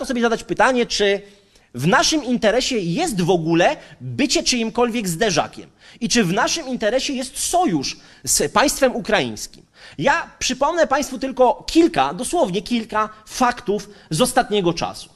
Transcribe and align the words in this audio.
warto 0.00 0.08
sobie 0.08 0.20
zadać 0.20 0.44
pytanie, 0.44 0.86
czy 0.86 1.22
w 1.74 1.86
naszym 1.86 2.24
interesie 2.24 2.78
jest 2.78 3.20
w 3.20 3.30
ogóle 3.30 3.76
bycie 4.00 4.42
czyimkolwiek 4.42 5.08
zderzakiem 5.08 5.70
i 6.00 6.08
czy 6.08 6.24
w 6.24 6.32
naszym 6.32 6.68
interesie 6.68 7.12
jest 7.12 7.38
sojusz 7.38 7.96
z 8.24 8.52
państwem 8.52 8.96
ukraińskim. 8.96 9.62
Ja 9.98 10.30
przypomnę 10.38 10.86
Państwu 10.86 11.18
tylko 11.18 11.64
kilka, 11.66 12.14
dosłownie 12.14 12.62
kilka 12.62 13.08
faktów 13.26 13.90
z 14.10 14.20
ostatniego 14.20 14.72
czasu. 14.72 15.08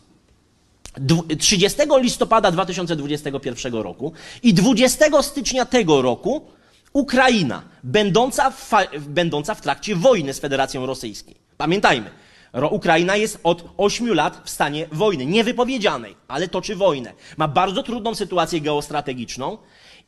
30 1.39 1.79
listopada 2.01 2.51
2021 2.51 3.75
roku 3.75 4.13
i 4.43 4.55
20 4.55 5.23
stycznia 5.23 5.65
tego 5.65 6.03
roku 6.03 6.47
Ukraina, 6.93 7.63
będąca 7.83 8.51
w, 8.51 8.71
będąca 9.09 9.55
w 9.55 9.61
trakcie 9.61 9.97
wojny 9.97 10.35
z 10.35 10.39
Federacją 10.39 10.87
Rosyjską. 10.87 11.33
Pamiętajmy, 11.57 12.11
Ukraina 12.71 13.17
jest 13.17 13.39
od 13.43 13.65
8 13.77 14.15
lat 14.15 14.41
w 14.45 14.51
stanie 14.51 14.89
wojny, 14.93 15.27
niewypowiedzianej, 15.27 16.17
ale 16.29 16.49
toczy 16.49 16.77
wojnę. 16.77 17.13
Ma 17.37 17.49
bardzo 17.49 17.83
trudną 17.83 18.15
sytuację 18.15 18.61
geostrategiczną 18.61 19.59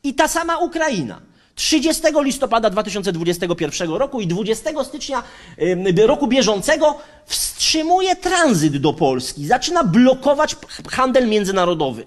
i 0.03 0.13
ta 0.13 0.27
sama 0.27 0.57
Ukraina 0.57 1.21
30 1.55 2.03
listopada 2.23 2.69
2021 2.69 3.89
roku 3.89 4.21
i 4.21 4.27
20 4.27 4.83
stycznia 4.83 5.23
roku 6.05 6.27
bieżącego 6.27 6.97
wstrzymuje 7.25 8.15
tranzyt 8.15 8.77
do 8.77 8.93
Polski, 8.93 9.47
zaczyna 9.47 9.83
blokować 9.83 10.55
handel 10.89 11.27
międzynarodowy. 11.27 12.05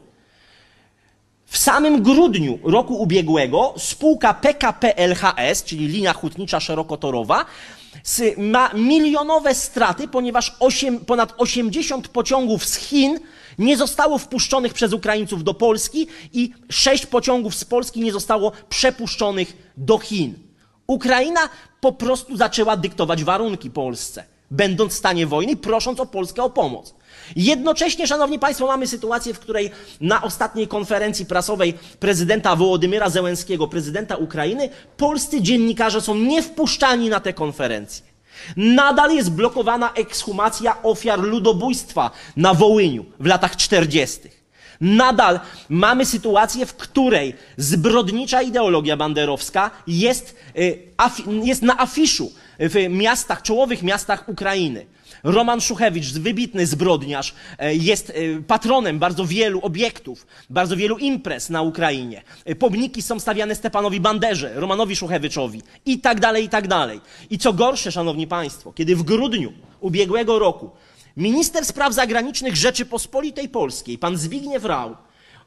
W 1.46 1.58
samym 1.58 2.02
grudniu 2.02 2.58
roku 2.62 2.94
ubiegłego 2.94 3.74
spółka 3.78 4.34
PKP 4.34 4.96
LHS, 4.96 5.64
czyli 5.64 5.88
linia 5.88 6.12
hutnicza 6.12 6.60
szerokotorowa, 6.60 7.44
ma 8.36 8.70
milionowe 8.74 9.54
straty, 9.54 10.08
ponieważ 10.08 10.56
8, 10.60 11.00
ponad 11.00 11.34
80 11.38 12.08
pociągów 12.08 12.64
z 12.64 12.76
Chin 12.76 13.20
nie 13.58 13.76
zostało 13.76 14.18
wpuszczonych 14.18 14.74
przez 14.74 14.92
Ukraińców 14.92 15.44
do 15.44 15.54
Polski 15.54 16.06
i 16.32 16.52
6 16.70 17.06
pociągów 17.06 17.54
z 17.54 17.64
Polski 17.64 18.00
nie 18.00 18.12
zostało 18.12 18.52
przepuszczonych 18.68 19.72
do 19.76 19.98
Chin. 19.98 20.34
Ukraina 20.86 21.40
po 21.80 21.92
prostu 21.92 22.36
zaczęła 22.36 22.76
dyktować 22.76 23.24
warunki 23.24 23.70
Polsce, 23.70 24.24
będąc 24.50 24.92
w 24.92 24.96
stanie 24.96 25.26
wojny, 25.26 25.56
prosząc 25.56 26.00
o 26.00 26.06
Polskę 26.06 26.42
o 26.42 26.50
pomoc. 26.50 26.94
Jednocześnie, 27.36 28.06
Szanowni 28.06 28.38
Państwo, 28.38 28.66
mamy 28.66 28.86
sytuację, 28.86 29.34
w 29.34 29.38
której 29.38 29.70
na 30.00 30.22
ostatniej 30.22 30.68
konferencji 30.68 31.26
prasowej 31.26 31.74
prezydenta 32.00 32.56
Wołodymyra 32.56 33.10
Zełenskiego, 33.10 33.68
prezydenta 33.68 34.16
Ukrainy, 34.16 34.68
polscy 34.96 35.42
dziennikarze 35.42 36.00
są 36.00 36.14
niewpuszczani 36.14 37.08
na 37.08 37.20
te 37.20 37.32
konferencje. 37.32 38.10
Nadal 38.56 39.14
jest 39.14 39.30
blokowana 39.30 39.92
ekshumacja 39.92 40.82
ofiar 40.82 41.20
ludobójstwa 41.20 42.10
na 42.36 42.54
Wołyniu 42.54 43.04
w 43.20 43.26
latach 43.26 43.56
40. 43.56 44.20
Nadal 44.80 45.40
mamy 45.68 46.06
sytuację, 46.06 46.66
w 46.66 46.74
której 46.74 47.34
zbrodnicza 47.56 48.42
ideologia 48.42 48.96
banderowska 48.96 49.70
jest, 49.86 50.36
y, 50.58 50.78
jest 51.42 51.62
na 51.62 51.78
afiszu 51.78 52.32
w 52.58 52.88
miastach, 52.88 53.42
czołowych 53.42 53.82
miastach 53.82 54.28
Ukrainy. 54.28 54.86
Roman 55.24 55.60
Szuchewicz, 55.60 56.12
wybitny 56.12 56.66
zbrodniarz, 56.66 57.34
e, 57.58 57.74
jest 57.74 58.10
e, 58.10 58.42
patronem 58.42 58.98
bardzo 58.98 59.26
wielu 59.26 59.60
obiektów, 59.60 60.26
bardzo 60.50 60.76
wielu 60.76 60.98
imprez 60.98 61.50
na 61.50 61.62
Ukrainie. 61.62 62.22
E, 62.44 62.54
pomniki 62.54 63.02
są 63.02 63.20
stawiane 63.20 63.54
Stepanowi 63.54 64.00
Banderze, 64.00 64.52
Romanowi 64.54 64.96
Szuchewiczowi 64.96 65.62
i 65.86 65.98
tak 65.98 66.20
dalej, 66.20 66.44
i 66.44 66.48
tak 66.48 66.68
dalej. 66.68 67.00
I 67.30 67.38
co 67.38 67.52
gorsze, 67.52 67.92
szanowni 67.92 68.26
państwo, 68.26 68.72
kiedy 68.72 68.96
w 68.96 69.02
grudniu 69.02 69.52
ubiegłego 69.80 70.38
roku 70.38 70.70
minister 71.16 71.64
spraw 71.64 71.94
zagranicznych 71.94 72.56
Rzeczypospolitej 72.56 73.48
Polskiej, 73.48 73.98
pan 73.98 74.16
Zbigniew 74.16 74.64
Rau, 74.64 74.96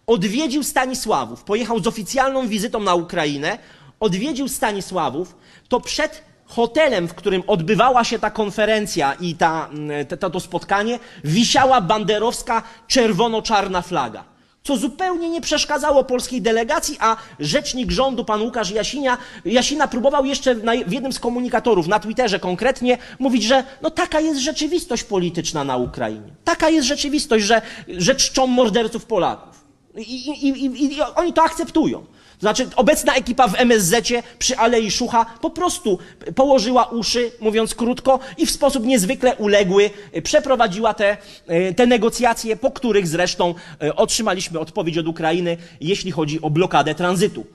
odwiedził 0.07 0.63
Stanisławów, 0.63 1.43
pojechał 1.43 1.79
z 1.79 1.87
oficjalną 1.87 2.47
wizytą 2.47 2.79
na 2.79 2.95
Ukrainę, 2.95 3.57
odwiedził 3.99 4.47
Stanisławów, 4.47 5.35
to 5.69 5.79
przed 5.79 6.23
hotelem, 6.45 7.07
w 7.07 7.13
którym 7.13 7.43
odbywała 7.47 8.03
się 8.03 8.19
ta 8.19 8.29
konferencja 8.29 9.13
i 9.13 9.35
ta, 9.35 9.69
mm, 9.71 10.05
to, 10.19 10.29
to 10.29 10.39
spotkanie, 10.39 10.99
wisiała 11.23 11.81
banderowska 11.81 12.63
czerwono-czarna 12.87 13.81
flaga. 13.81 14.33
Co 14.63 14.77
zupełnie 14.77 15.29
nie 15.29 15.41
przeszkadzało 15.41 16.03
polskiej 16.03 16.41
delegacji, 16.41 16.97
a 16.99 17.17
rzecznik 17.39 17.91
rządu, 17.91 18.25
pan 18.25 18.41
Łukasz 18.41 18.71
Jasinia, 18.71 19.17
Jasina 19.45 19.87
próbował 19.87 20.25
jeszcze 20.25 20.55
w 20.85 20.93
jednym 20.93 21.13
z 21.13 21.19
komunikatorów, 21.19 21.87
na 21.87 21.99
Twitterze 21.99 22.39
konkretnie, 22.39 22.97
mówić, 23.19 23.43
że 23.43 23.63
no 23.81 23.89
taka 23.89 24.19
jest 24.19 24.39
rzeczywistość 24.39 25.03
polityczna 25.03 25.63
na 25.63 25.77
Ukrainie. 25.77 26.33
Taka 26.43 26.69
jest 26.69 26.87
rzeczywistość, 26.87 27.45
że, 27.45 27.61
że 27.87 28.15
czczą 28.15 28.47
morderców 28.47 29.05
Polaków. 29.05 29.63
I, 29.97 30.29
i, 30.29 30.65
i, 30.65 30.93
I 30.93 31.01
oni 31.15 31.33
to 31.33 31.43
akceptują. 31.43 32.05
Znaczy, 32.43 32.67
obecna 32.75 33.15
ekipa 33.15 33.47
w 33.47 33.59
MSZ 33.59 34.11
przy 34.39 34.57
Alei 34.57 34.91
Szucha 34.91 35.25
po 35.41 35.49
prostu 35.49 35.99
położyła 36.35 36.85
uszy, 36.85 37.31
mówiąc 37.39 37.75
krótko, 37.75 38.19
i 38.37 38.45
w 38.45 38.51
sposób 38.51 38.85
niezwykle 38.85 39.35
uległy 39.35 39.89
przeprowadziła 40.23 40.93
te, 40.93 41.17
e, 41.47 41.73
te 41.73 41.87
negocjacje, 41.87 42.55
po 42.55 42.71
których 42.71 43.07
zresztą 43.07 43.55
e, 43.81 43.95
otrzymaliśmy 43.95 44.59
odpowiedź 44.59 44.97
od 44.97 45.07
Ukrainy, 45.07 45.57
jeśli 45.81 46.11
chodzi 46.11 46.41
o 46.41 46.49
blokadę 46.49 46.95
tranzytu. 46.95 47.45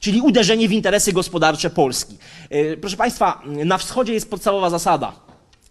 Czyli 0.00 0.20
uderzenie 0.20 0.68
w 0.68 0.72
interesy 0.72 1.12
gospodarcze 1.12 1.70
Polski. 1.70 2.18
E, 2.50 2.76
proszę 2.76 2.96
Państwa, 2.96 3.42
na 3.46 3.78
wschodzie 3.78 4.12
jest 4.12 4.30
podstawowa 4.30 4.70
zasada 4.70 5.12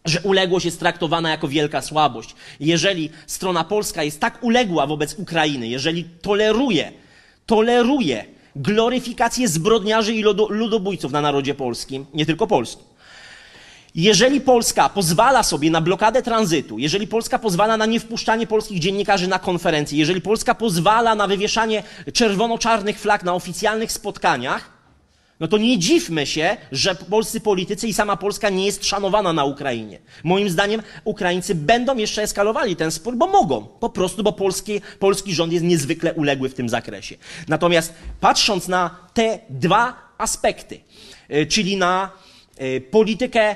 że 0.05 0.21
uległość 0.21 0.65
jest 0.65 0.79
traktowana 0.79 1.29
jako 1.29 1.47
wielka 1.47 1.81
słabość. 1.81 2.35
Jeżeli 2.59 3.09
strona 3.27 3.63
polska 3.63 4.03
jest 4.03 4.19
tak 4.19 4.43
uległa 4.43 4.87
wobec 4.87 5.13
Ukrainy, 5.19 5.67
jeżeli 5.67 6.03
toleruje 6.03 6.91
toleruje 7.45 8.25
gloryfikację 8.56 9.47
zbrodniarzy 9.47 10.13
i 10.13 10.23
ludobójców 10.50 11.11
na 11.11 11.22
narodzie 11.22 11.56
polskim, 11.56 12.06
nie 12.13 12.25
tylko 12.25 12.47
polskim. 12.47 12.85
Jeżeli 13.95 14.41
Polska 14.41 14.89
pozwala 14.89 15.44
sobie 15.44 15.72
na 15.72 15.81
blokadę 15.81 16.22
tranzytu, 16.22 16.79
jeżeli 16.79 17.07
Polska 17.07 17.39
pozwala 17.39 17.78
na 17.78 17.85
niewpuszczanie 17.85 18.47
polskich 18.47 18.79
dziennikarzy 18.79 19.28
na 19.28 19.39
konferencje, 19.39 20.00
jeżeli 20.00 20.22
Polska 20.22 20.55
pozwala 20.55 21.16
na 21.16 21.28
wywieszanie 21.28 21.84
czerwono-czarnych 22.13 23.00
flag 23.00 23.23
na 23.23 23.34
oficjalnych 23.34 23.91
spotkaniach, 23.91 24.74
no 25.40 25.47
to 25.47 25.57
nie 25.57 25.79
dziwmy 25.79 26.25
się, 26.25 26.57
że 26.72 26.96
polscy 26.96 27.40
politycy 27.40 27.88
i 27.88 27.94
sama 27.94 28.18
Polska 28.18 28.50
nie 28.50 28.66
jest 28.66 28.85
szanowana 28.85 29.34
na 29.34 29.46
Ukrainie. 29.46 30.00
Moim 30.23 30.50
zdaniem 30.50 30.81
Ukraińcy 31.03 31.56
będą 31.56 31.97
jeszcze 31.97 32.23
eskalowali 32.23 32.75
ten 32.75 32.91
spór, 32.91 33.16
bo 33.16 33.28
mogą. 33.28 33.66
Po 33.79 33.90
prostu, 33.90 34.23
bo 34.23 34.31
polski, 34.31 34.81
polski 35.00 35.35
rząd 35.35 35.53
jest 35.53 35.66
niezwykle 35.66 36.13
uległy 36.13 36.50
w 36.50 36.53
tym 36.53 36.69
zakresie. 36.69 37.16
Natomiast 37.47 37.94
patrząc 38.19 38.68
na 38.68 38.96
te 39.13 39.40
dwa 39.50 39.94
aspekty, 40.18 40.79
e, 41.29 41.46
czyli 41.46 41.78
na 41.78 42.12
e, 42.57 42.81
politykę 42.81 43.56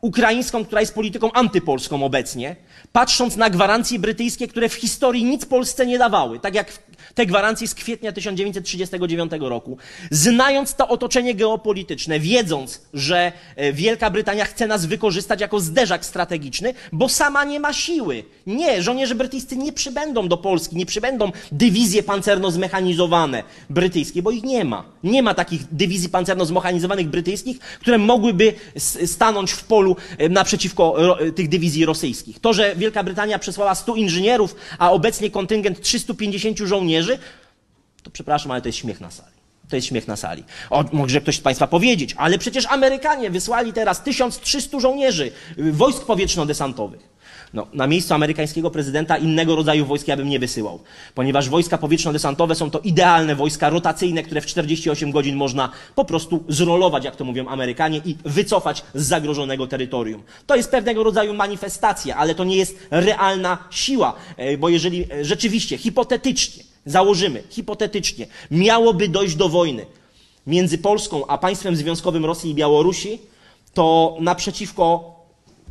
ukraińską, 0.00 0.64
która 0.64 0.80
jest 0.80 0.94
polityką 0.94 1.32
antypolską 1.32 2.04
obecnie, 2.04 2.56
patrząc 2.92 3.36
na 3.36 3.50
gwarancje 3.50 3.98
brytyjskie, 3.98 4.48
które 4.48 4.68
w 4.68 4.74
historii 4.74 5.24
nic 5.24 5.46
Polsce 5.46 5.86
nie 5.86 5.98
dawały, 5.98 6.40
tak 6.40 6.54
jak 6.54 6.72
te 7.14 7.26
gwarancje 7.26 7.68
z 7.68 7.74
kwietnia 7.74 8.12
1939 8.12 9.32
roku, 9.40 9.78
znając 10.10 10.74
to 10.74 10.88
otoczenie 10.88 11.34
geopolityczne, 11.34 12.20
wiedząc, 12.20 12.80
że 12.94 13.32
e, 13.56 13.72
Wielka 13.72 14.10
Brytania 14.10 14.44
chce 14.44 14.66
nas 14.66 14.86
wykorzystać 14.86 15.40
jako 15.40 15.60
zderzak 15.60 16.04
strategiczny, 16.04 16.74
bo 16.92 17.08
sama 17.08 17.44
nie 17.44 17.60
ma 17.60 17.72
siły. 17.72 18.24
Nie, 18.46 18.82
żołnierze 18.82 19.14
brytyjscy 19.14 19.56
nie 19.56 19.72
przybędą 19.72 20.28
do 20.28 20.36
Polski, 20.36 20.76
nie 20.76 20.86
przybędą 20.86 21.32
dywizje 21.52 22.02
pancerno-zmechanizowane 22.02 23.42
brytyjskie, 23.70 24.22
bo 24.22 24.30
ich 24.30 24.44
nie 24.44 24.64
ma. 24.64 24.84
Nie 25.04 25.22
ma 25.22 25.34
takich 25.34 25.62
dywizji 25.72 26.08
pancerno-zmechanizowanych 26.08 27.06
brytyjskich, 27.06 27.58
które 27.58 27.98
mogłyby 27.98 28.54
stanąć 29.06 29.52
w 29.52 29.64
polu 29.64 29.96
e, 30.18 30.28
naprzeciwko 30.28 31.16
e, 31.20 31.32
tych 31.32 31.48
dywizji 31.48 31.84
rosyjskich. 31.84 32.40
To, 32.40 32.52
że 32.52 32.76
Wielka 32.76 33.02
Brytania 33.04 33.38
przesłała 33.38 33.74
100 33.74 33.94
inżynierów, 33.94 34.56
a 34.78 34.92
obecnie 34.92 35.30
kontyngent 35.30 35.80
350 35.80 36.58
żołnierzy, 36.58 36.95
to 38.02 38.10
przepraszam, 38.10 38.52
ale 38.52 38.60
to 38.62 38.68
jest 38.68 38.78
śmiech 38.78 39.00
na 39.00 39.10
sali. 39.10 39.36
To 39.68 39.76
jest 39.76 39.88
śmiech 39.88 40.08
na 40.08 40.16
sali. 40.16 40.44
O, 40.70 40.84
może 40.92 41.20
ktoś 41.20 41.36
z 41.36 41.40
Państwa 41.40 41.66
powiedzieć, 41.66 42.14
ale 42.18 42.38
przecież 42.38 42.66
Amerykanie 42.66 43.30
wysłali 43.30 43.72
teraz 43.72 44.02
1300 44.02 44.80
żołnierzy 44.80 45.30
y, 45.58 45.72
wojsk 45.72 46.04
powietrzno-desantowych. 46.04 47.16
No, 47.54 47.66
na 47.72 47.86
miejscu 47.86 48.14
amerykańskiego 48.14 48.70
prezydenta 48.70 49.16
innego 49.16 49.56
rodzaju 49.56 49.86
wojsk 49.86 50.08
ja 50.08 50.16
bym 50.16 50.28
nie 50.28 50.38
wysyłał, 50.38 50.80
ponieważ 51.14 51.48
wojska 51.48 51.78
powietrzno-desantowe 51.78 52.54
są 52.54 52.70
to 52.70 52.78
idealne 52.78 53.34
wojska 53.34 53.70
rotacyjne, 53.70 54.22
które 54.22 54.40
w 54.40 54.46
48 54.46 55.10
godzin 55.10 55.36
można 55.36 55.72
po 55.94 56.04
prostu 56.04 56.44
zrolować, 56.48 57.04
jak 57.04 57.16
to 57.16 57.24
mówią 57.24 57.48
Amerykanie, 57.48 58.00
i 58.04 58.16
wycofać 58.24 58.84
z 58.94 59.06
zagrożonego 59.06 59.66
terytorium. 59.66 60.22
To 60.46 60.56
jest 60.56 60.70
pewnego 60.70 61.02
rodzaju 61.02 61.34
manifestacja, 61.34 62.16
ale 62.16 62.34
to 62.34 62.44
nie 62.44 62.56
jest 62.56 62.78
realna 62.90 63.58
siła, 63.70 64.14
e, 64.36 64.58
bo 64.58 64.68
jeżeli 64.68 65.12
e, 65.12 65.24
rzeczywiście, 65.24 65.78
hipotetycznie, 65.78 66.64
założymy, 66.86 67.42
hipotetycznie, 67.50 68.26
miałoby 68.50 69.08
dojść 69.08 69.36
do 69.36 69.48
wojny 69.48 69.86
między 70.46 70.78
Polską 70.78 71.26
a 71.26 71.38
państwem 71.38 71.76
związkowym 71.76 72.24
Rosji 72.24 72.50
i 72.50 72.54
Białorusi, 72.54 73.18
to 73.74 74.16
naprzeciwko 74.20 75.16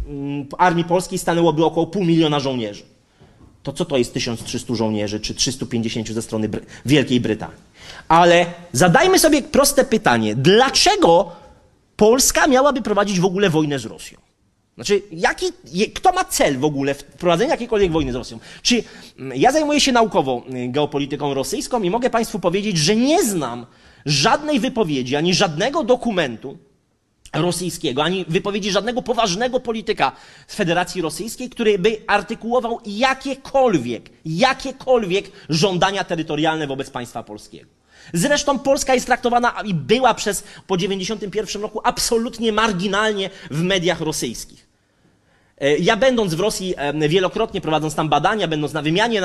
Mm, 0.08 0.46
armii 0.58 0.84
polskiej 0.84 1.20
stanęłoby 1.20 1.66
około 1.66 1.88
pół 1.88 2.04
miliona 2.06 2.40
żołnierzy. 2.40 2.84
To 3.64 3.74
co 3.74 3.86
to 3.86 3.98
jest 3.98 4.14
1300 4.14 4.76
żołnierzy 4.76 5.20
czy 5.20 5.36
350 5.36 6.10
ze 6.10 6.22
strony 6.22 6.50
Bry 6.50 6.66
Wielkiej 6.86 7.20
Brytanii? 7.20 7.58
Ale 8.08 8.46
zadajmy 8.72 9.20
sobie 9.20 9.42
proste 9.42 9.86
pytanie: 9.86 10.36
dlaczego 10.36 11.32
Polska 11.96 12.48
miałaby 12.48 12.82
prowadzić 12.82 13.20
w 13.20 13.26
ogóle 13.26 13.50
wojnę 13.50 13.80
z 13.80 13.86
Rosją? 13.86 14.25
Znaczy, 14.76 15.02
jaki, 15.12 15.46
kto 15.94 16.12
ma 16.12 16.26
cel 16.26 16.60
w 16.60 16.66
ogóle 16.66 16.94
wprowadzenia 16.94 17.52
jakiejkolwiek 17.52 17.92
wojny 17.92 18.12
z 18.12 18.16
Rosją? 18.16 18.40
Czy 18.62 18.84
mm, 19.20 19.38
ja 19.38 19.52
zajmuję 19.52 19.80
się 19.80 19.92
naukowo 19.92 20.44
y, 20.54 20.68
geopolityką 20.68 21.34
rosyjską 21.34 21.82
i 21.84 21.90
mogę 21.90 22.10
Państwu 22.10 22.40
powiedzieć, 22.40 22.78
że 22.78 22.96
nie 22.96 23.24
znam 23.24 23.66
żadnej 24.06 24.60
wypowiedzi 24.60 25.16
ani 25.16 25.34
żadnego 25.34 25.84
dokumentu 25.84 26.58
rosyjskiego, 27.34 28.04
ani 28.04 28.26
wypowiedzi 28.28 28.72
żadnego 28.72 29.02
poważnego 29.02 29.60
polityka 29.60 30.12
z 30.48 30.56
Federacji 30.56 31.02
Rosyjskiej, 31.02 31.50
który 31.50 31.80
by 31.80 31.98
artykułował 32.08 32.80
jakiekolwiek, 32.86 34.10
jakiekolwiek 34.26 35.32
żądania 35.50 36.04
terytorialne 36.04 36.68
wobec 36.68 36.90
państwa 36.90 37.24
polskiego. 37.24 37.70
Zresztą 38.14 38.60
Polska 38.60 38.94
jest 38.94 39.06
traktowana 39.06 39.62
i 39.66 39.74
była 39.74 40.14
przez 40.14 40.44
po 40.68 40.78
91 40.78 41.62
roku 41.62 41.82
absolutnie 41.84 42.52
marginalnie 42.52 43.30
w 43.52 43.62
mediach 43.62 44.02
rosyjskich. 44.02 44.65
E, 45.58 45.78
ja 45.78 45.98
będąc 45.98 46.34
w 46.34 46.40
Rosji 46.40 46.76
wielokrotnie, 47.10 47.62
prowadząc 47.62 47.96
tam 47.96 48.10
badania, 48.10 48.48
będąc 48.48 48.74
na 48.74 48.82
wymianie 48.82 49.22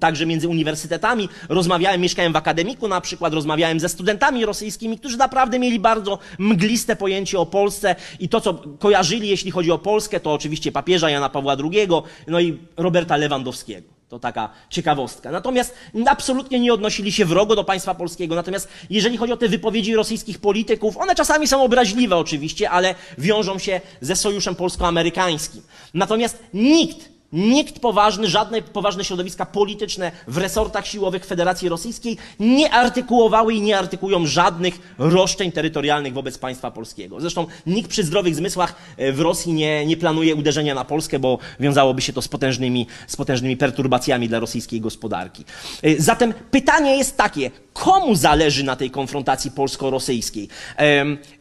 także 0.00 0.26
między 0.26 0.48
uniwersytetami, 0.48 1.28
rozmawiałem, 1.48 2.00
mieszkałem 2.00 2.32
w 2.32 2.36
akademiku 2.36 2.88
na 2.88 3.00
przykład, 3.00 3.32
rozmawiałem 3.32 3.80
ze 3.80 3.88
studentami 3.88 4.46
rosyjskimi, 4.46 4.98
którzy 4.98 5.16
naprawdę 5.16 5.58
mieli 5.58 5.80
bardzo 5.80 6.18
mgliste 6.38 6.96
pojęcie 6.96 7.38
o 7.38 7.46
Polsce 7.46 7.96
i 8.20 8.28
to, 8.28 8.40
co 8.40 8.54
kojarzyli, 8.78 9.28
jeśli 9.28 9.50
chodzi 9.50 9.70
o 9.70 9.78
Polskę, 9.78 10.20
to 10.20 10.32
oczywiście 10.32 10.72
papieża 10.72 11.10
Jana 11.10 11.28
Pawła 11.28 11.56
II, 11.72 11.88
no 12.28 12.40
i 12.40 12.58
Roberta 12.76 13.16
Lewandowskiego. 13.16 14.01
To 14.12 14.18
taka 14.18 14.50
ciekawostka. 14.70 15.30
Natomiast 15.30 15.74
absolutnie 16.06 16.60
nie 16.60 16.74
odnosili 16.74 17.12
się 17.12 17.24
wrogo 17.24 17.56
do 17.56 17.64
państwa 17.64 17.94
polskiego. 17.94 18.34
Natomiast 18.34 18.68
jeżeli 18.90 19.16
chodzi 19.16 19.32
o 19.32 19.36
te 19.36 19.48
wypowiedzi 19.48 19.94
rosyjskich 19.94 20.38
polityków, 20.38 20.96
one 20.96 21.14
czasami 21.14 21.46
są 21.46 21.62
obraźliwe 21.62 22.16
oczywiście, 22.16 22.70
ale 22.70 22.94
wiążą 23.18 23.58
się 23.58 23.80
ze 24.00 24.16
sojuszem 24.16 24.54
polsko-amerykańskim. 24.54 25.62
Natomiast 25.94 26.38
nikt 26.54 27.11
Nikt 27.32 27.78
poważny, 27.78 28.28
żadne 28.28 28.62
poważne 28.62 29.04
środowiska 29.04 29.46
polityczne 29.46 30.12
w 30.28 30.38
resortach 30.38 30.86
siłowych 30.86 31.24
Federacji 31.24 31.68
Rosyjskiej 31.68 32.16
nie 32.40 32.70
artykułowały 32.70 33.54
i 33.54 33.60
nie 33.60 33.78
artykują 33.78 34.26
żadnych 34.26 34.94
roszczeń 34.98 35.52
terytorialnych 35.52 36.12
wobec 36.12 36.38
państwa 36.38 36.70
polskiego. 36.70 37.20
Zresztą 37.20 37.46
nikt 37.66 37.90
przy 37.90 38.04
zdrowych 38.04 38.36
zmysłach 38.36 38.74
e, 38.96 39.12
w 39.12 39.20
Rosji 39.20 39.52
nie, 39.52 39.86
nie 39.86 39.96
planuje 39.96 40.34
uderzenia 40.34 40.74
na 40.74 40.84
Polskę, 40.84 41.18
bo 41.18 41.38
wiązałoby 41.60 42.02
się 42.02 42.12
to 42.12 42.22
z 42.22 42.28
potężnymi, 42.28 42.86
z 43.06 43.16
potężnymi 43.16 43.56
perturbacjami 43.56 44.28
dla 44.28 44.40
rosyjskiej 44.40 44.80
gospodarki. 44.80 45.44
E, 45.82 46.02
zatem 46.02 46.34
pytanie 46.50 46.96
jest 46.96 47.16
takie, 47.16 47.50
komu 47.72 48.14
zależy 48.14 48.64
na 48.64 48.76
tej 48.76 48.90
konfrontacji 48.90 49.50
polsko-rosyjskiej? 49.50 50.48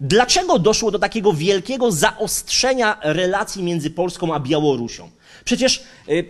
Dlaczego 0.02 0.60
doszło 0.60 0.92
do 0.92 1.00
takiego 1.00 1.34
wielkiego 1.34 1.92
zaostrzenia 1.92 2.98
relacji 3.02 3.64
między 3.64 3.90
Polską 3.90 4.34
a 4.34 4.40
Białorusią? 4.40 5.10
Przecież 5.46 5.84
y, 6.10 6.26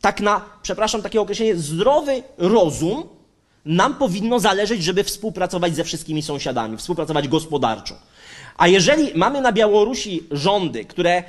tak 0.00 0.20
na, 0.20 0.44
przepraszam, 0.62 1.02
takie 1.02 1.20
określenie, 1.20 1.56
zdrowy 1.56 2.22
rozum 2.38 3.04
nam 3.64 3.94
powinno 3.94 4.40
zależeć, 4.40 4.84
żeby 4.84 5.04
współpracować 5.04 5.76
ze 5.76 5.84
wszystkimi 5.84 6.22
sąsiadami, 6.22 6.76
współpracować 6.76 7.28
gospodarczo. 7.28 7.94
A 8.56 8.68
jeżeli 8.68 9.10
mamy 9.14 9.40
na 9.40 9.52
Białorusi 9.52 10.22
rządy, 10.30 10.84
które 10.84 11.24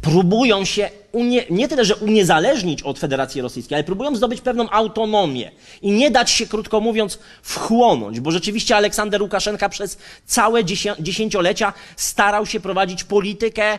próbują 0.00 0.64
się 0.64 0.90
unie, 1.12 1.44
nie 1.50 1.68
tyle, 1.68 1.84
że 1.84 1.96
uniezależnić 1.96 2.82
od 2.82 2.98
Federacji 2.98 3.40
Rosyjskiej, 3.40 3.76
ale 3.76 3.84
próbują 3.84 4.16
zdobyć 4.16 4.40
pewną 4.40 4.70
autonomię 4.70 5.50
i 5.82 5.90
nie 5.90 6.10
dać 6.10 6.30
się, 6.30 6.46
krótko 6.46 6.80
mówiąc, 6.80 7.18
wchłonąć, 7.42 8.20
bo 8.20 8.30
rzeczywiście 8.30 8.76
Aleksander 8.76 9.22
Łukaszenka 9.22 9.68
przez 9.68 9.98
całe 10.26 10.64
dziesięciolecia 10.98 11.72
starał 11.96 12.46
się 12.46 12.60
prowadzić 12.60 13.04
politykę 13.04 13.78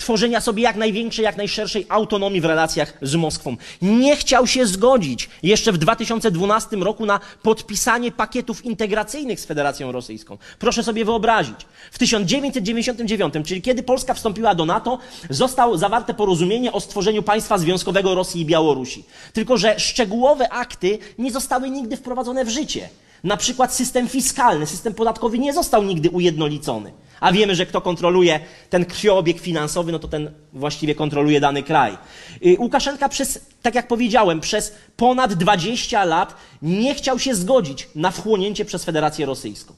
tworzenia 0.00 0.40
sobie 0.40 0.62
jak 0.62 0.76
największej, 0.76 1.24
jak 1.24 1.36
najszerszej 1.36 1.86
autonomii 1.88 2.40
w 2.40 2.44
relacjach 2.44 2.98
z 3.02 3.14
Moskwą. 3.14 3.56
Nie 3.82 4.16
chciał 4.16 4.46
się 4.46 4.66
zgodzić 4.66 5.28
jeszcze 5.42 5.72
w 5.72 5.78
2012 5.78 6.76
roku 6.76 7.06
na 7.06 7.20
podpisanie 7.42 8.12
pakietów 8.12 8.64
integracyjnych 8.64 9.40
z 9.40 9.44
Federacją 9.44 9.92
Rosyjską. 9.92 10.38
Proszę 10.58 10.82
sobie 10.82 11.04
wyobrazić. 11.04 11.66
W 11.92 11.98
1999, 11.98 13.34
czyli 13.46 13.62
kiedy 13.62 13.82
Polska 13.82 14.14
wstąpiła 14.14 14.54
do 14.54 14.64
NATO, 14.66 14.98
zostało 15.30 15.78
zawarte 15.78 16.14
porozumienie 16.14 16.72
o 16.72 16.80
stworzeniu 16.80 17.22
państwa 17.22 17.58
związkowego 17.58 18.14
Rosji 18.14 18.40
i 18.40 18.44
Białorusi. 18.44 19.04
Tylko, 19.32 19.58
że 19.58 19.80
szczegółowe 19.80 20.48
akty 20.48 20.98
nie 21.18 21.32
zostały 21.32 21.70
nigdy 21.70 21.96
wprowadzone 21.96 22.44
w 22.44 22.48
życie. 22.48 22.88
Na 23.24 23.36
przykład 23.36 23.74
system 23.74 24.08
fiskalny, 24.08 24.66
system 24.66 24.94
podatkowy 24.94 25.38
nie 25.38 25.52
został 25.52 25.82
nigdy 25.82 26.10
ujednolicony. 26.10 26.92
A 27.20 27.32
wiemy, 27.32 27.54
że 27.54 27.66
kto 27.66 27.80
kontroluje 27.80 28.40
ten 28.70 28.84
krwiobieg 28.84 29.40
finansowy, 29.40 29.92
no 29.92 29.98
to 29.98 30.08
ten 30.08 30.30
właściwie 30.52 30.94
kontroluje 30.94 31.40
dany 31.40 31.62
kraj. 31.62 31.98
Y, 32.46 32.56
Łukaszenka 32.58 33.08
przez, 33.08 33.40
tak 33.62 33.74
jak 33.74 33.88
powiedziałem, 33.88 34.40
przez 34.40 34.74
ponad 34.96 35.34
20 35.34 36.04
lat 36.04 36.34
nie 36.62 36.94
chciał 36.94 37.18
się 37.18 37.34
zgodzić 37.34 37.88
na 37.94 38.10
wchłonięcie 38.10 38.64
przez 38.64 38.84
Federację 38.84 39.26
Rosyjską. 39.26 39.74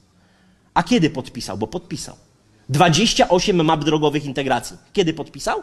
A 0.74 0.82
kiedy 0.82 1.10
podpisał? 1.10 1.58
Bo 1.58 1.66
podpisał. 1.66 2.16
28 2.68 3.64
map 3.64 3.84
drogowych 3.84 4.24
integracji. 4.24 4.76
Kiedy 4.92 5.14
podpisał? 5.14 5.62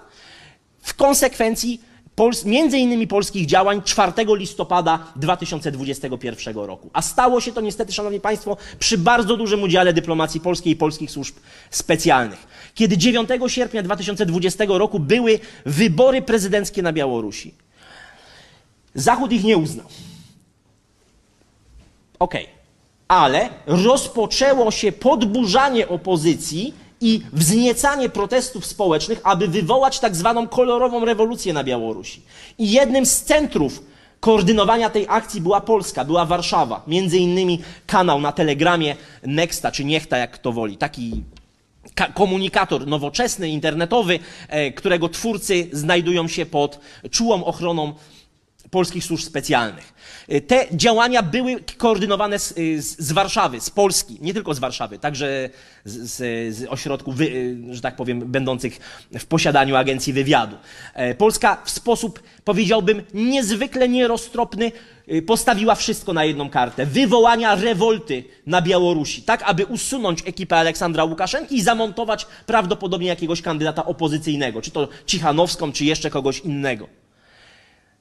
W 0.81 0.93
konsekwencji 0.93 1.81
Pols 2.19 2.45
między 2.45 2.77
innymi 2.77 3.07
polskich 3.07 3.45
działań 3.45 3.81
4 3.83 4.11
listopada 4.27 4.99
2021 5.15 6.55
roku. 6.55 6.89
A 6.93 7.01
stało 7.01 7.41
się 7.41 7.51
to 7.51 7.61
niestety, 7.61 7.93
Szanowni 7.93 8.19
Państwo, 8.19 8.57
przy 8.79 8.97
bardzo 8.97 9.37
dużym 9.37 9.63
udziale 9.63 9.93
dyplomacji 9.93 10.39
polskiej 10.39 10.73
i 10.73 10.75
polskich 10.75 11.11
służb 11.11 11.35
specjalnych. 11.69 12.47
Kiedy 12.75 12.97
9 12.97 13.29
sierpnia 13.47 13.83
2020 13.83 14.65
roku 14.67 14.99
były 14.99 15.39
wybory 15.65 16.21
prezydenckie 16.21 16.81
na 16.81 16.93
Białorusi. 16.93 17.53
Zachód 18.95 19.31
ich 19.31 19.43
nie 19.43 19.57
uznał. 19.57 19.87
Okej. 22.19 22.43
Okay. 22.43 22.55
Ale 23.07 23.49
rozpoczęło 23.65 24.71
się 24.71 24.91
podburzanie 24.91 25.87
opozycji 25.87 26.73
i 27.01 27.21
wzniecanie 27.33 28.09
protestów 28.09 28.65
społecznych, 28.65 29.21
aby 29.23 29.47
wywołać 29.47 29.99
tak 29.99 30.15
zwaną 30.15 30.47
kolorową 30.47 31.05
rewolucję 31.05 31.53
na 31.53 31.63
Białorusi. 31.63 32.21
I 32.57 32.71
jednym 32.71 33.05
z 33.05 33.21
centrów 33.21 33.83
koordynowania 34.19 34.89
tej 34.89 35.05
akcji 35.09 35.41
była 35.41 35.61
Polska, 35.61 36.05
była 36.05 36.25
Warszawa. 36.25 36.83
Między 36.87 37.17
innymi 37.17 37.61
kanał 37.87 38.21
na 38.21 38.31
Telegramie 38.31 38.95
Nexta, 39.23 39.71
czy 39.71 39.85
Niechta, 39.85 40.17
jak 40.17 40.31
kto 40.31 40.51
woli. 40.51 40.77
Taki 40.77 41.23
komunikator 42.13 42.87
nowoczesny, 42.87 43.49
internetowy, 43.49 44.19
e, 44.47 44.71
którego 44.71 45.09
twórcy 45.09 45.69
znajdują 45.71 46.27
się 46.27 46.45
pod 46.45 46.79
czułą 47.11 47.43
ochroną 47.43 47.93
polskich 48.71 49.03
służb 49.03 49.25
specjalnych. 49.25 49.93
Y, 50.31 50.41
te 50.41 50.67
działania 50.71 51.23
były 51.23 51.63
koordynowane 51.77 52.39
z, 52.39 52.51
y, 52.57 52.81
z, 52.81 52.99
z, 52.99 53.11
Warszawy, 53.11 53.61
z 53.61 53.69
Polski, 53.69 54.17
nie 54.21 54.33
tylko 54.33 54.53
z 54.53 54.59
Warszawy, 54.59 54.99
także 54.99 55.49
z, 55.85 56.17
z 56.55 56.69
ośrodków, 56.69 57.21
y, 57.21 57.57
że 57.71 57.81
tak 57.81 57.95
powiem, 57.95 58.19
będących 58.19 58.79
w 59.19 59.25
posiadaniu 59.25 59.75
agencji 59.75 60.13
wywiadu. 60.13 60.55
E, 60.93 61.15
Polska 61.15 61.61
w 61.65 61.69
sposób, 61.69 62.23
powiedziałbym, 62.43 63.03
niezwykle 63.13 63.89
nieroztropny 63.89 64.71
postawiła 65.27 65.75
wszystko 65.75 66.13
na 66.13 66.25
jedną 66.25 66.49
kartę. 66.49 66.85
Wywołania 66.85 67.55
rewolty 67.55 68.23
na 68.45 68.61
Białorusi, 68.61 69.21
tak 69.21 69.43
aby 69.43 69.65
usunąć 69.65 70.27
ekipę 70.27 70.57
Aleksandra 70.57 71.03
Łukaszenki 71.03 71.55
i 71.55 71.61
zamontować 71.61 72.27
prawdopodobnie 72.45 73.07
jakiegoś 73.07 73.41
kandydata 73.41 73.85
opozycyjnego, 73.85 74.61
czy 74.61 74.71
to 74.71 74.87
Cichanowską, 75.05 75.71
czy 75.71 75.85
jeszcze 75.85 76.09
kogoś 76.09 76.39
innego. 76.39 76.98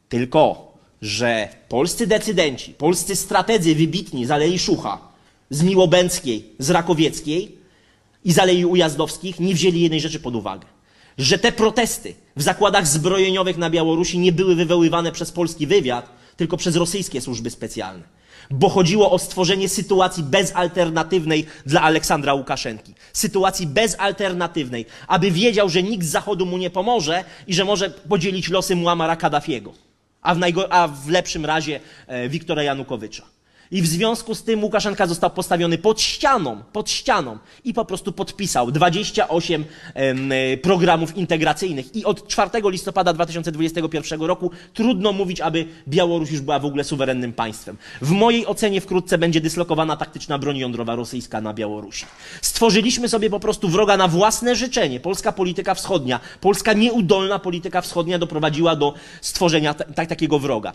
Tylko, 0.09 0.73
że 1.03 1.49
polscy 1.69 2.07
decydenci, 2.07 2.75
polscy 2.75 3.17
strategzy 3.17 3.75
wybitni 3.75 4.27
z 4.27 4.31
Alei 4.31 4.59
Szucha, 4.59 4.99
z 5.50 5.62
Miłobęckiej, 5.62 6.45
z 6.59 6.71
Rakowieckiej 6.71 7.59
i 8.25 8.33
z 8.33 8.38
Alei 8.38 8.65
Ujazdowskich 8.65 9.41
nie 9.41 9.55
wzięli 9.55 9.81
jednej 9.81 10.00
rzeczy 10.00 10.21
pod 10.21 10.37
uwagę. 10.37 10.67
Że 11.19 11.38
te 11.38 11.53
protesty 11.53 12.15
w 12.37 12.43
zakładach 12.43 12.87
zbrojeniowych 12.87 13.59
na 13.59 13.71
Białorusi 13.71 14.19
nie 14.19 14.33
były 14.33 14.55
wywoływane 14.55 15.12
przez 15.12 15.33
polski 15.33 15.67
wywiad, 15.67 16.11
tylko 16.37 16.57
przez 16.57 16.77
rosyjskie 16.77 17.21
służby 17.21 17.50
specjalne 17.50 18.19
bo 18.50 18.69
chodziło 18.69 19.11
o 19.11 19.19
stworzenie 19.19 19.69
sytuacji 19.69 20.23
bezalternatywnej 20.23 21.47
dla 21.67 21.83
Aleksandra 21.83 22.35
Łukaszenki. 22.35 22.95
Sytuacji 23.12 23.67
bezalternatywnej, 23.67 24.87
aby 25.09 25.31
wiedział, 25.31 25.69
że 25.69 25.83
nikt 25.83 26.05
z 26.05 26.11
Zachodu 26.11 26.47
mu 26.47 26.59
nie 26.59 26.71
pomoże 26.71 27.25
i 27.47 27.55
że 27.55 27.65
może 27.65 27.91
podzielić 27.91 28.49
losy 28.49 28.77
Muamara 28.77 29.17
Kaddafiego 29.17 29.88
a 30.28 30.35
w, 30.35 30.66
a 30.70 30.88
w 30.88 31.08
lepszym 31.08 31.47
razie 31.47 31.80
e, 32.06 32.28
Wiktora 32.28 32.62
Janukowycza. 32.62 33.38
I 33.70 33.82
w 33.82 33.87
związku 33.87 34.34
z 34.34 34.42
tym 34.42 34.64
Łukaszenka 34.64 35.06
został 35.06 35.30
postawiony 35.30 35.78
pod 35.78 36.00
ścianą, 36.00 36.62
pod 36.72 36.90
ścianą 36.90 37.38
i 37.64 37.75
po 37.75 37.84
prostu 37.84 38.12
podpisał 38.12 38.72
28 38.72 39.64
em, 39.94 40.32
e, 40.32 40.56
programów 40.56 41.16
integracyjnych. 41.16 41.96
I 41.96 42.04
od 42.04 42.28
4 42.28 42.50
listopada 42.64 43.12
2021 43.12 44.22
roku 44.22 44.50
trudno 44.75 45.12
mówić, 45.12 45.40
aby 45.40 45.66
Białoruś 45.88 46.30
już 46.30 46.40
była 46.40 46.58
w 46.58 46.64
ogóle 46.64 46.84
suwerennym 46.84 47.32
państwem. 47.32 47.76
W 48.02 48.10
mojej 48.10 48.46
ocenie 48.46 48.80
wkrótce 48.80 49.18
będzie 49.18 49.40
dyslokowana 49.40 49.96
taktyczna 49.96 50.38
broń 50.38 50.56
jądrowa 50.56 50.94
rosyjska 50.96 51.40
na 51.40 51.54
Białorusi. 51.54 52.06
Stworzyliśmy 52.42 53.08
sobie 53.08 53.30
po 53.30 53.40
prostu 53.40 53.68
wroga 53.68 53.96
na 53.96 54.08
własne 54.08 54.56
życzenie. 54.56 55.00
Polska 55.00 55.32
polityka 55.32 55.75
wschodnia, 55.75 56.20
polska 56.40 56.72
nieudolna 56.72 57.38
polityka 57.38 57.80
wschodnia 57.80 58.18
doprowadziła 58.18 58.76
do 58.76 58.94
stworzenia 59.20 59.75
ta, 59.75 60.06
takiego 60.06 60.38
wroga. 60.38 60.72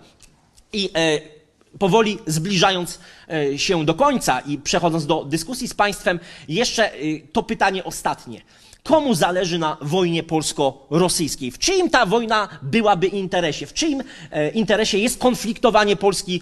I 0.74 0.90
e, 0.96 1.43
powoli 1.80 2.18
zbliżając 2.28 3.00
e, 3.30 3.60
się 3.60 3.86
do 3.86 3.94
końca 3.94 4.40
i 4.40 4.58
przechodząc 4.58 5.06
do 5.06 5.26
dyskusji 5.26 5.68
z 5.68 5.74
Państwem, 5.74 6.20
jeszcze 6.48 6.94
e, 6.94 6.98
to 7.32 7.44
pytanie 7.44 7.84
ostatnie. 7.84 8.42
Komu 8.84 9.14
zależy 9.14 9.60
na 9.60 9.78
wojnie 9.82 10.24
polsko-rosyjskiej? 10.24 11.52
W 11.52 11.60
czyim 11.60 11.90
ta 11.90 12.06
wojna 12.06 12.50
byłaby 12.62 13.08
interesie? 13.08 13.66
W 13.66 13.74
czyim 13.74 14.04
e, 14.32 14.50
interesie 14.50 14.98
jest 14.98 15.20
konfliktowanie 15.20 15.96
Polski 15.96 16.42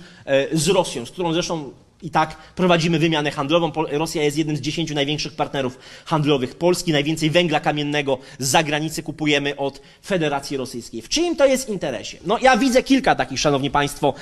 z 0.51 0.67
Rosją, 0.67 1.05
z 1.05 1.11
którą 1.11 1.33
zresztą 1.33 1.71
i 2.01 2.09
tak 2.09 2.35
prowadzimy 2.55 2.99
wymianę 2.99 3.31
handlową. 3.31 3.71
Rosja 3.91 4.23
jest 4.23 4.37
jednym 4.37 4.57
z 4.57 4.61
dziesięciu 4.61 4.93
największych 4.93 5.33
partnerów 5.33 5.79
handlowych 6.05 6.55
Polski. 6.55 6.91
Najwięcej 6.91 7.29
węgla 7.29 7.59
kamiennego 7.59 8.17
z 8.39 8.47
zagranicy 8.47 9.03
kupujemy 9.03 9.55
od 9.55 9.81
Federacji 10.05 10.57
Rosyjskiej. 10.57 11.01
W 11.01 11.09
czyim 11.09 11.35
to 11.35 11.45
jest 11.45 11.69
interesie? 11.69 12.17
No 12.25 12.37
ja 12.41 12.57
widzę 12.57 12.83
kilka 12.83 13.15
takich, 13.15 13.39
szanowni 13.39 13.71
państwo, 13.71 14.13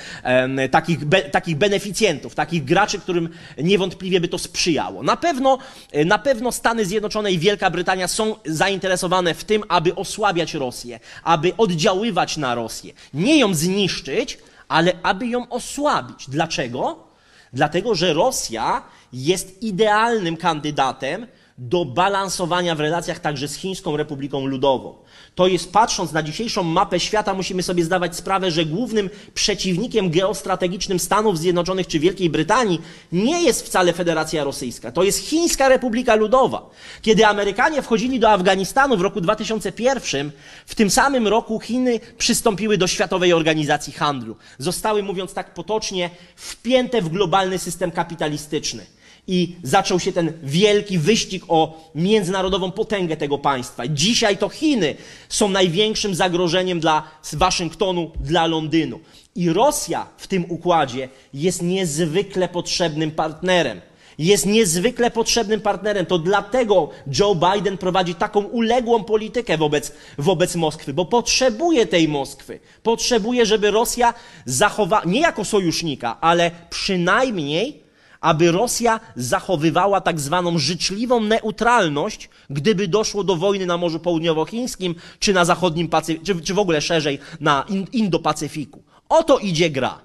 takich, 0.70 1.04
be, 1.04 1.22
takich 1.22 1.56
beneficjentów, 1.56 2.34
takich 2.34 2.64
graczy, 2.64 2.98
którym 2.98 3.28
niewątpliwie 3.58 4.20
by 4.20 4.28
to 4.28 4.38
sprzyjało. 4.38 5.02
Na 5.02 5.16
pewno, 5.16 5.58
e, 5.92 6.04
na 6.04 6.18
pewno 6.18 6.52
Stany 6.52 6.84
Zjednoczone 6.84 7.32
i 7.32 7.38
Wielka 7.38 7.70
Brytania 7.70 8.08
są 8.08 8.36
zainteresowane 8.44 9.34
w 9.34 9.44
tym, 9.44 9.62
aby 9.68 9.94
osłabiać 9.94 10.54
Rosję, 10.54 11.00
aby 11.24 11.56
oddziaływać 11.56 12.36
na 12.36 12.54
Rosję. 12.54 12.92
Nie 13.14 13.38
ją 13.38 13.54
zniszczyć, 13.54 14.38
ale 14.68 14.92
aby 15.02 15.26
ją 15.26 15.48
osłabić. 15.48 16.24
Dlaczego? 16.28 17.09
Dlatego, 17.52 17.94
że 17.94 18.12
Rosja 18.12 18.82
jest 19.12 19.62
idealnym 19.62 20.36
kandydatem 20.36 21.26
do 21.60 21.84
balansowania 21.84 22.74
w 22.74 22.80
relacjach 22.80 23.18
także 23.18 23.48
z 23.48 23.54
Chińską 23.54 23.96
Republiką 23.96 24.46
Ludową. 24.46 24.94
To 25.34 25.46
jest, 25.46 25.72
patrząc 25.72 26.12
na 26.12 26.22
dzisiejszą 26.22 26.62
mapę 26.62 27.00
świata, 27.00 27.34
musimy 27.34 27.62
sobie 27.62 27.84
zdawać 27.84 28.16
sprawę, 28.16 28.50
że 28.50 28.64
głównym 28.64 29.10
przeciwnikiem 29.34 30.10
geostrategicznym 30.10 30.98
Stanów 30.98 31.38
Zjednoczonych 31.38 31.86
czy 31.86 31.98
Wielkiej 31.98 32.30
Brytanii 32.30 32.80
nie 33.12 33.42
jest 33.42 33.66
wcale 33.66 33.92
Federacja 33.92 34.44
Rosyjska, 34.44 34.92
to 34.92 35.02
jest 35.02 35.18
Chińska 35.18 35.68
Republika 35.68 36.14
Ludowa. 36.14 36.70
Kiedy 37.02 37.26
Amerykanie 37.26 37.82
wchodzili 37.82 38.20
do 38.20 38.30
Afganistanu 38.30 38.96
w 38.96 39.00
roku 39.00 39.20
2001, 39.20 40.30
w 40.66 40.74
tym 40.74 40.90
samym 40.90 41.28
roku 41.28 41.60
Chiny 41.60 42.00
przystąpiły 42.18 42.78
do 42.78 42.86
Światowej 42.86 43.32
Organizacji 43.32 43.92
Handlu. 43.92 44.36
Zostały, 44.58 45.02
mówiąc 45.02 45.32
tak 45.32 45.54
potocznie, 45.54 46.10
wpięte 46.36 47.02
w 47.02 47.08
globalny 47.08 47.58
system 47.58 47.90
kapitalistyczny 47.90 48.86
i 49.26 49.56
zaczął 49.62 50.00
się 50.00 50.12
ten 50.12 50.32
wielki 50.42 50.98
wyścig 50.98 51.44
o 51.48 51.90
międzynarodową 51.94 52.70
potęgę 52.70 53.16
tego 53.16 53.38
państwa. 53.38 53.88
Dzisiaj 53.88 54.38
to 54.38 54.48
Chiny 54.48 54.94
są 55.28 55.48
największym 55.48 56.14
zagrożeniem 56.14 56.80
dla 56.80 57.02
Waszyngtonu, 57.32 58.10
dla 58.20 58.46
Londynu. 58.46 59.00
I 59.34 59.50
Rosja 59.52 60.06
w 60.16 60.26
tym 60.26 60.44
układzie 60.48 61.08
jest 61.34 61.62
niezwykle 61.62 62.48
potrzebnym 62.48 63.10
partnerem. 63.10 63.80
Jest 64.18 64.46
niezwykle 64.46 65.10
potrzebnym 65.10 65.60
partnerem. 65.60 66.06
To 66.06 66.18
dlatego 66.18 66.90
Joe 67.18 67.34
Biden 67.34 67.78
prowadzi 67.78 68.14
taką 68.14 68.40
uległą 68.40 69.04
politykę 69.04 69.58
wobec, 69.58 69.92
wobec 70.18 70.54
Moskwy, 70.54 70.94
bo 70.94 71.04
potrzebuje 71.04 71.86
tej 71.86 72.08
Moskwy. 72.08 72.60
Potrzebuje, 72.82 73.46
żeby 73.46 73.70
Rosja 73.70 74.14
zachowała, 74.44 75.02
nie 75.04 75.20
jako 75.20 75.44
sojusznika, 75.44 76.20
ale 76.20 76.50
przynajmniej 76.70 77.89
aby 78.20 78.52
Rosja 78.52 79.00
zachowywała 79.16 80.00
tak 80.00 80.20
zwaną 80.20 80.58
życzliwą 80.58 81.20
neutralność, 81.20 82.28
gdyby 82.50 82.88
doszło 82.88 83.24
do 83.24 83.36
wojny 83.36 83.66
na 83.66 83.76
Morzu 83.76 84.00
Południowochińskim, 84.00 84.94
czy 85.18 85.32
na 85.32 85.44
zachodnim 85.44 85.88
Pacyfiku, 85.88 86.26
czy, 86.26 86.40
czy 86.40 86.54
w 86.54 86.58
ogóle 86.58 86.80
szerzej 86.80 87.18
na 87.40 87.64
Indo-Pacyfiku. 87.92 88.82
O 89.08 89.22
to 89.22 89.38
idzie 89.38 89.70
gra. 89.70 89.98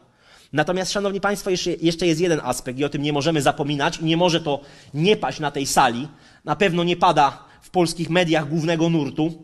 Natomiast, 0.54 0.92
szanowni 0.92 1.22
państwo, 1.22 1.50
jeszcze, 1.50 1.74
jeszcze 1.74 2.08
jest 2.08 2.22
jeden 2.22 2.42
aspekt 2.44 2.80
i 2.80 2.86
o 2.86 2.90
tym 2.90 3.02
nie 3.02 3.14
możemy 3.14 3.42
zapominać 3.42 3.98
i 3.98 4.06
nie 4.06 4.18
może 4.18 4.42
to 4.42 4.60
nie 4.94 5.18
paść 5.18 5.40
na 5.40 5.52
tej 5.52 5.66
sali. 5.66 6.08
Na 6.46 6.56
pewno 6.56 6.84
nie 6.84 6.96
pada 6.96 7.44
w 7.62 7.70
polskich 7.70 8.10
mediach 8.10 8.50
głównego 8.50 8.90
nurtu, 8.90 9.44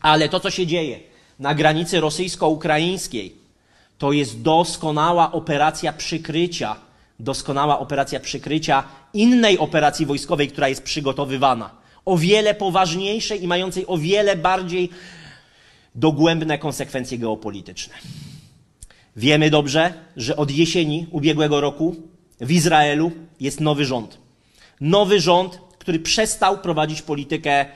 ale 0.00 0.28
to, 0.28 0.40
co 0.40 0.50
się 0.50 0.66
dzieje 0.66 1.00
na 1.38 1.54
granicy 1.54 2.00
rosyjsko-ukraińskiej, 2.00 3.36
to 3.98 4.12
jest 4.12 4.42
doskonała 4.42 5.32
operacja 5.32 5.92
przykrycia 5.92 6.76
doskonała 7.20 7.78
operacja 7.78 8.20
przykrycia 8.20 8.84
innej 9.14 9.58
operacji 9.58 10.06
wojskowej, 10.06 10.48
która 10.48 10.68
jest 10.68 10.82
przygotowywana. 10.82 11.70
O 12.04 12.18
wiele 12.18 12.54
poważniejszej 12.54 13.44
i 13.44 13.48
mającej 13.48 13.86
o 13.86 13.98
wiele 13.98 14.36
bardziej 14.36 14.90
dogłębne 15.94 16.58
konsekwencje 16.58 17.18
geopolityczne. 17.18 17.94
Wiemy 19.16 19.50
dobrze, 19.50 19.94
że 20.16 20.36
od 20.36 20.50
jesieni 20.50 21.06
ubiegłego 21.10 21.60
roku 21.60 21.96
w 22.40 22.50
Izraelu 22.50 23.12
jest 23.40 23.60
nowy 23.60 23.84
rząd. 23.84 24.18
Nowy 24.80 25.20
rząd, 25.20 25.58
który 25.78 25.98
przestał 25.98 26.58
prowadzić 26.58 27.02
politykę 27.02 27.66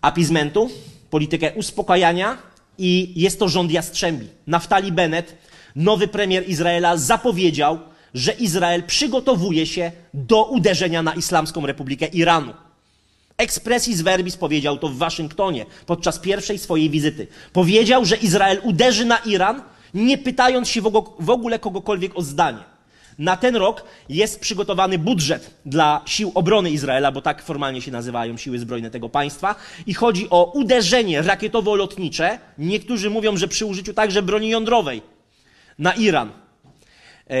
apizmentu, 0.00 0.70
politykę 1.10 1.52
uspokajania 1.52 2.38
i 2.78 3.12
jest 3.16 3.38
to 3.38 3.48
rząd 3.48 3.70
Jastrzębi. 3.72 4.26
Naftali 4.46 4.92
Bennett, 4.92 5.36
nowy 5.76 6.08
premier 6.08 6.48
Izraela, 6.48 6.96
zapowiedział, 6.96 7.78
że 8.16 8.32
Izrael 8.32 8.82
przygotowuje 8.82 9.66
się 9.66 9.92
do 10.14 10.44
uderzenia 10.44 11.02
na 11.02 11.14
Islamską 11.14 11.66
Republikę 11.66 12.06
Iranu. 12.06 12.52
Expressis 13.36 14.00
verbis 14.00 14.36
powiedział 14.36 14.78
to 14.78 14.88
w 14.88 14.96
Waszyngtonie 14.96 15.66
podczas 15.86 16.18
pierwszej 16.18 16.58
swojej 16.58 16.90
wizyty. 16.90 17.26
Powiedział, 17.52 18.04
że 18.04 18.16
Izrael 18.16 18.60
uderzy 18.62 19.04
na 19.04 19.18
Iran, 19.18 19.62
nie 19.94 20.18
pytając 20.18 20.68
się 20.68 20.80
w 21.20 21.30
ogóle 21.30 21.58
kogokolwiek 21.58 22.18
o 22.18 22.22
zdanie. 22.22 22.58
Na 23.18 23.36
ten 23.36 23.56
rok 23.56 23.84
jest 24.08 24.40
przygotowany 24.40 24.98
budżet 24.98 25.50
dla 25.66 26.00
sił 26.06 26.32
obrony 26.34 26.70
Izraela, 26.70 27.12
bo 27.12 27.22
tak 27.22 27.42
formalnie 27.42 27.82
się 27.82 27.90
nazywają 27.90 28.36
siły 28.36 28.58
zbrojne 28.58 28.90
tego 28.90 29.08
państwa, 29.08 29.54
i 29.86 29.94
chodzi 29.94 30.30
o 30.30 30.52
uderzenie 30.54 31.22
rakietowo-lotnicze. 31.22 32.38
Niektórzy 32.58 33.10
mówią, 33.10 33.36
że 33.36 33.48
przy 33.48 33.66
użyciu 33.66 33.94
także 33.94 34.22
broni 34.22 34.48
jądrowej 34.48 35.02
na 35.78 35.92
Iran. 35.92 36.45
E, 37.30 37.34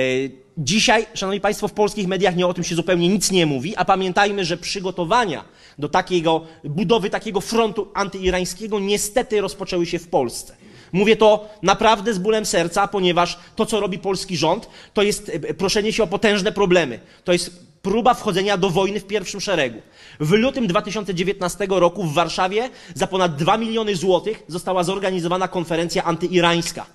dzisiaj, 0.58 1.06
szanowni 1.14 1.40
państwo, 1.40 1.68
w 1.68 1.72
polskich 1.72 2.08
mediach 2.08 2.36
nie 2.36 2.46
o 2.46 2.54
tym 2.54 2.64
się 2.64 2.74
zupełnie 2.74 3.08
nic 3.08 3.30
nie 3.30 3.46
mówi, 3.46 3.76
a 3.76 3.84
pamiętajmy, 3.84 4.44
że 4.44 4.56
przygotowania 4.56 5.44
do 5.78 5.88
takiego, 5.88 6.44
budowy 6.64 7.10
takiego 7.10 7.40
frontu 7.40 7.88
antyirańskiego 7.94 8.80
niestety 8.80 9.40
rozpoczęły 9.40 9.86
się 9.86 9.98
w 9.98 10.08
Polsce. 10.08 10.56
Mówię 10.92 11.16
to 11.16 11.48
naprawdę 11.62 12.14
z 12.14 12.18
bólem 12.18 12.46
serca, 12.46 12.88
ponieważ 12.88 13.38
to, 13.56 13.66
co 13.66 13.80
robi 13.80 13.98
polski 13.98 14.36
rząd, 14.36 14.68
to 14.94 15.02
jest 15.02 15.28
e, 15.28 15.54
proszenie 15.54 15.92
się 15.92 16.02
o 16.02 16.06
potężne 16.06 16.52
problemy. 16.52 17.00
To 17.24 17.32
jest 17.32 17.66
próba 17.82 18.14
wchodzenia 18.14 18.56
do 18.56 18.70
wojny 18.70 19.00
w 19.00 19.06
pierwszym 19.06 19.40
szeregu. 19.40 19.82
W 20.20 20.32
lutym 20.32 20.66
2019 20.66 21.66
roku 21.70 22.04
w 22.04 22.14
Warszawie 22.14 22.70
za 22.94 23.06
ponad 23.06 23.36
2 23.36 23.58
miliony 23.58 23.96
złotych 23.96 24.42
została 24.48 24.84
zorganizowana 24.84 25.48
konferencja 25.48 26.04
antyirańska. 26.04 26.86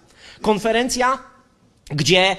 Konferencja 0.42 1.18
gdzie 1.90 2.20
e, 2.20 2.36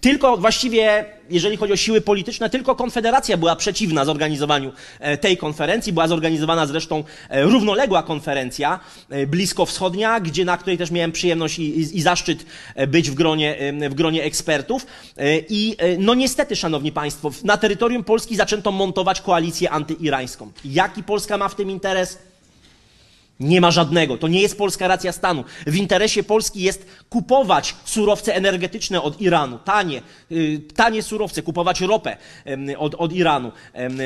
tylko 0.00 0.36
właściwie, 0.36 1.04
jeżeli 1.30 1.56
chodzi 1.56 1.72
o 1.72 1.76
siły 1.76 2.00
polityczne, 2.00 2.50
tylko 2.50 2.76
Konfederacja 2.76 3.36
była 3.36 3.56
przeciwna 3.56 4.04
zorganizowaniu 4.04 4.72
e, 5.00 5.16
tej 5.16 5.36
konferencji. 5.36 5.92
Była 5.92 6.08
zorganizowana 6.08 6.66
zresztą 6.66 7.04
e, 7.28 7.42
równoległa 7.42 8.02
konferencja 8.02 8.80
bliskowschodnia, 9.26 10.20
gdzie, 10.20 10.44
na 10.44 10.56
której 10.56 10.78
też 10.78 10.90
miałem 10.90 11.12
przyjemność 11.12 11.58
i, 11.58 11.80
i, 11.80 11.96
i 11.96 12.02
zaszczyt 12.02 12.46
być 12.88 13.10
w 13.10 13.14
gronie, 13.14 13.56
w 13.90 13.94
gronie 13.94 14.24
ekspertów. 14.24 14.86
I 15.48 15.76
no 15.98 16.14
niestety, 16.14 16.56
szanowni 16.56 16.92
państwo, 16.92 17.30
na 17.44 17.56
terytorium 17.56 18.04
Polski 18.04 18.36
zaczęto 18.36 18.72
montować 18.72 19.20
koalicję 19.20 19.70
antyirańską. 19.70 20.52
Jaki 20.64 21.02
Polska 21.02 21.38
ma 21.38 21.48
w 21.48 21.54
tym 21.54 21.70
interes? 21.70 22.18
Nie 23.40 23.60
ma 23.60 23.70
żadnego. 23.70 24.18
To 24.18 24.28
nie 24.28 24.42
jest 24.42 24.58
polska 24.58 24.88
racja 24.88 25.12
stanu. 25.12 25.44
W 25.66 25.76
interesie 25.76 26.22
Polski 26.22 26.60
jest 26.60 26.86
kupować 27.08 27.74
surowce 27.84 28.34
energetyczne 28.34 29.02
od 29.02 29.20
Iranu, 29.20 29.58
tanie, 29.58 30.02
y, 30.32 30.60
tanie 30.74 31.02
surowce, 31.02 31.42
kupować 31.42 31.80
ropę 31.80 32.16
od, 32.78 32.94
od 32.94 33.12
Iranu, 33.12 33.52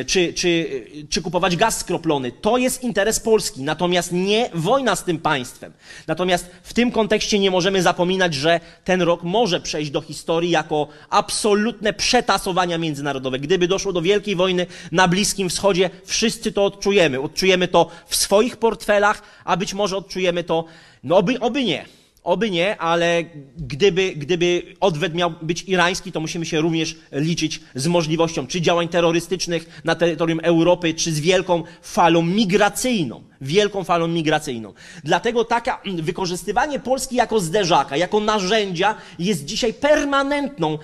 czy, 0.06 0.32
czy, 0.32 0.66
czy 1.10 1.22
kupować 1.22 1.56
gaz 1.56 1.78
skroplony. 1.78 2.32
To 2.32 2.58
jest 2.58 2.82
interes 2.82 3.20
Polski, 3.20 3.62
natomiast 3.62 4.12
nie 4.12 4.50
wojna 4.54 4.96
z 4.96 5.04
tym 5.04 5.18
państwem. 5.18 5.72
Natomiast 6.06 6.46
w 6.62 6.74
tym 6.74 6.90
kontekście 6.90 7.38
nie 7.38 7.50
możemy 7.50 7.82
zapominać, 7.82 8.34
że 8.34 8.60
ten 8.84 9.02
rok 9.02 9.22
może 9.22 9.60
przejść 9.60 9.90
do 9.90 10.00
historii 10.00 10.50
jako 10.50 10.88
absolutne 11.10 11.92
przetasowania 11.92 12.78
międzynarodowe. 12.78 13.38
Gdyby 13.38 13.68
doszło 13.68 13.92
do 13.92 14.02
wielkiej 14.02 14.36
wojny 14.36 14.66
na 14.92 15.08
Bliskim 15.08 15.48
Wschodzie, 15.48 15.90
wszyscy 16.04 16.52
to 16.52 16.64
odczujemy. 16.64 17.20
Odczujemy 17.20 17.68
to 17.68 17.90
w 18.06 18.16
swoich 18.16 18.56
portfelach, 18.56 19.21
a 19.44 19.56
być 19.56 19.74
może 19.74 19.96
odczujemy 19.96 20.44
to, 20.44 20.64
no 21.04 21.16
oby, 21.16 21.40
oby 21.40 21.64
nie. 21.64 21.84
Oby 22.24 22.50
nie, 22.50 22.78
ale 22.78 23.24
gdyby, 23.56 24.12
gdyby 24.16 24.62
odwet 24.80 25.14
miał 25.14 25.32
być 25.42 25.62
irański, 25.62 26.12
to 26.12 26.20
musimy 26.20 26.46
się 26.46 26.60
również 26.60 26.96
liczyć 27.12 27.60
z 27.74 27.86
możliwością 27.86 28.46
czy 28.46 28.60
działań 28.60 28.88
terrorystycznych 28.88 29.80
na 29.84 29.94
terytorium 29.94 30.40
Europy, 30.42 30.94
czy 30.94 31.12
z 31.12 31.20
wielką 31.20 31.62
falą 31.82 32.22
migracyjną 32.22 33.22
wielką 33.42 33.84
falą 33.84 34.08
migracyjną. 34.08 34.72
Dlatego 35.04 35.44
taka 35.44 35.80
mm, 35.82 36.02
wykorzystywanie 36.02 36.80
Polski 36.80 37.16
jako 37.16 37.40
zderzaka, 37.40 37.96
jako 37.96 38.20
narzędzia 38.20 38.94
jest 39.18 39.44
dzisiaj 39.44 39.74
permanentną, 39.74 40.78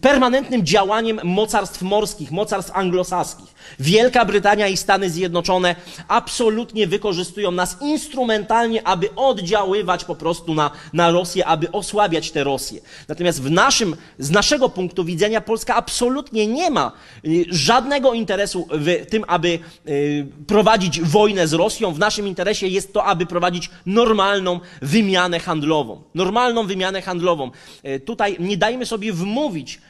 permanentnym 0.00 0.66
działaniem 0.66 1.20
mocarstw 1.24 1.82
morskich, 1.82 2.30
mocarstw 2.30 2.76
anglosaskich. 2.76 3.54
Wielka 3.80 4.24
Brytania 4.24 4.68
i 4.68 4.76
Stany 4.76 5.10
Zjednoczone 5.10 5.76
absolutnie 6.08 6.86
wykorzystują 6.86 7.50
nas 7.50 7.76
instrumentalnie, 7.80 8.86
aby 8.86 9.14
oddziaływać 9.14 10.04
po 10.04 10.16
prostu 10.16 10.54
na, 10.54 10.70
na 10.92 11.10
Rosję, 11.10 11.46
aby 11.46 11.72
osłabiać 11.72 12.30
tę 12.30 12.44
Rosję. 12.44 12.80
Natomiast 13.08 13.42
w 13.42 13.50
naszym, 13.50 13.96
z 14.18 14.30
naszego 14.30 14.68
punktu 14.68 15.04
widzenia 15.04 15.40
Polska 15.40 15.74
absolutnie 15.74 16.46
nie 16.46 16.70
ma 16.70 16.92
y, 17.24 17.44
żadnego 17.48 18.12
interesu 18.12 18.68
w 18.70 19.06
tym, 19.10 19.24
aby 19.28 19.58
y, 19.88 20.26
prowadzić 20.46 21.00
wojnę 21.12 21.48
z 21.48 21.52
Rosją. 21.52 21.92
W 21.92 21.98
naszym 21.98 22.26
interesie 22.26 22.68
jest 22.68 22.92
to, 22.92 23.04
aby 23.04 23.26
prowadzić 23.26 23.70
normalną 23.86 24.60
wymianę 24.82 25.40
handlową. 25.40 26.02
Normalną 26.14 26.66
wymianę 26.66 27.02
handlową. 27.02 27.50
E, 27.82 28.00
tutaj 28.00 28.36
nie 28.40 28.56
dajmy 28.56 28.86
sobie 28.86 29.12
wmówić, 29.12 29.78
e, 29.78 29.80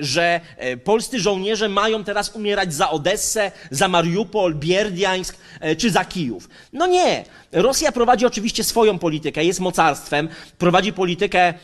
że 0.00 0.40
e, 0.56 0.76
polscy 0.76 1.20
żołnierze 1.20 1.68
mają 1.68 2.04
teraz 2.04 2.36
umierać 2.36 2.74
za 2.74 2.90
Odessę, 2.90 3.52
za 3.70 3.88
Mariupol, 3.88 4.54
Bierdiańsk 4.54 5.36
czy 5.78 5.90
za 5.90 6.04
Kijów. 6.04 6.48
No 6.72 6.86
nie. 6.86 7.24
Rosja 7.52 7.92
prowadzi 7.92 8.26
oczywiście 8.26 8.64
swoją 8.64 8.98
politykę, 8.98 9.44
jest 9.44 9.60
mocarstwem, 9.60 10.28
prowadzi 10.58 10.92
politykę 10.92 11.54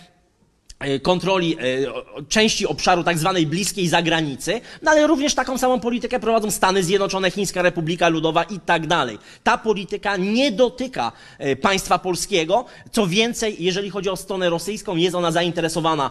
kontroli 1.02 1.56
e, 1.58 2.24
części 2.28 2.66
obszaru 2.66 3.04
tak 3.04 3.18
zwanej 3.18 3.46
bliskiej 3.46 3.88
zagranicy, 3.88 4.60
no 4.82 4.90
ale 4.90 5.06
również 5.06 5.34
taką 5.34 5.58
samą 5.58 5.80
politykę 5.80 6.20
prowadzą 6.20 6.50
Stany 6.50 6.82
Zjednoczone, 6.82 7.30
Chińska 7.30 7.62
Republika 7.62 8.08
Ludowa 8.08 8.42
i 8.42 8.60
tak 8.60 8.86
dalej. 8.86 9.18
Ta 9.42 9.58
polityka 9.58 10.16
nie 10.16 10.52
dotyka 10.52 11.12
e, 11.38 11.56
państwa 11.56 11.98
polskiego. 11.98 12.64
Co 12.92 13.06
więcej, 13.06 13.56
jeżeli 13.58 13.90
chodzi 13.90 14.08
o 14.08 14.16
stronę 14.16 14.50
rosyjską, 14.50 14.96
jest 14.96 15.14
ona 15.14 15.30
zainteresowana 15.30 16.10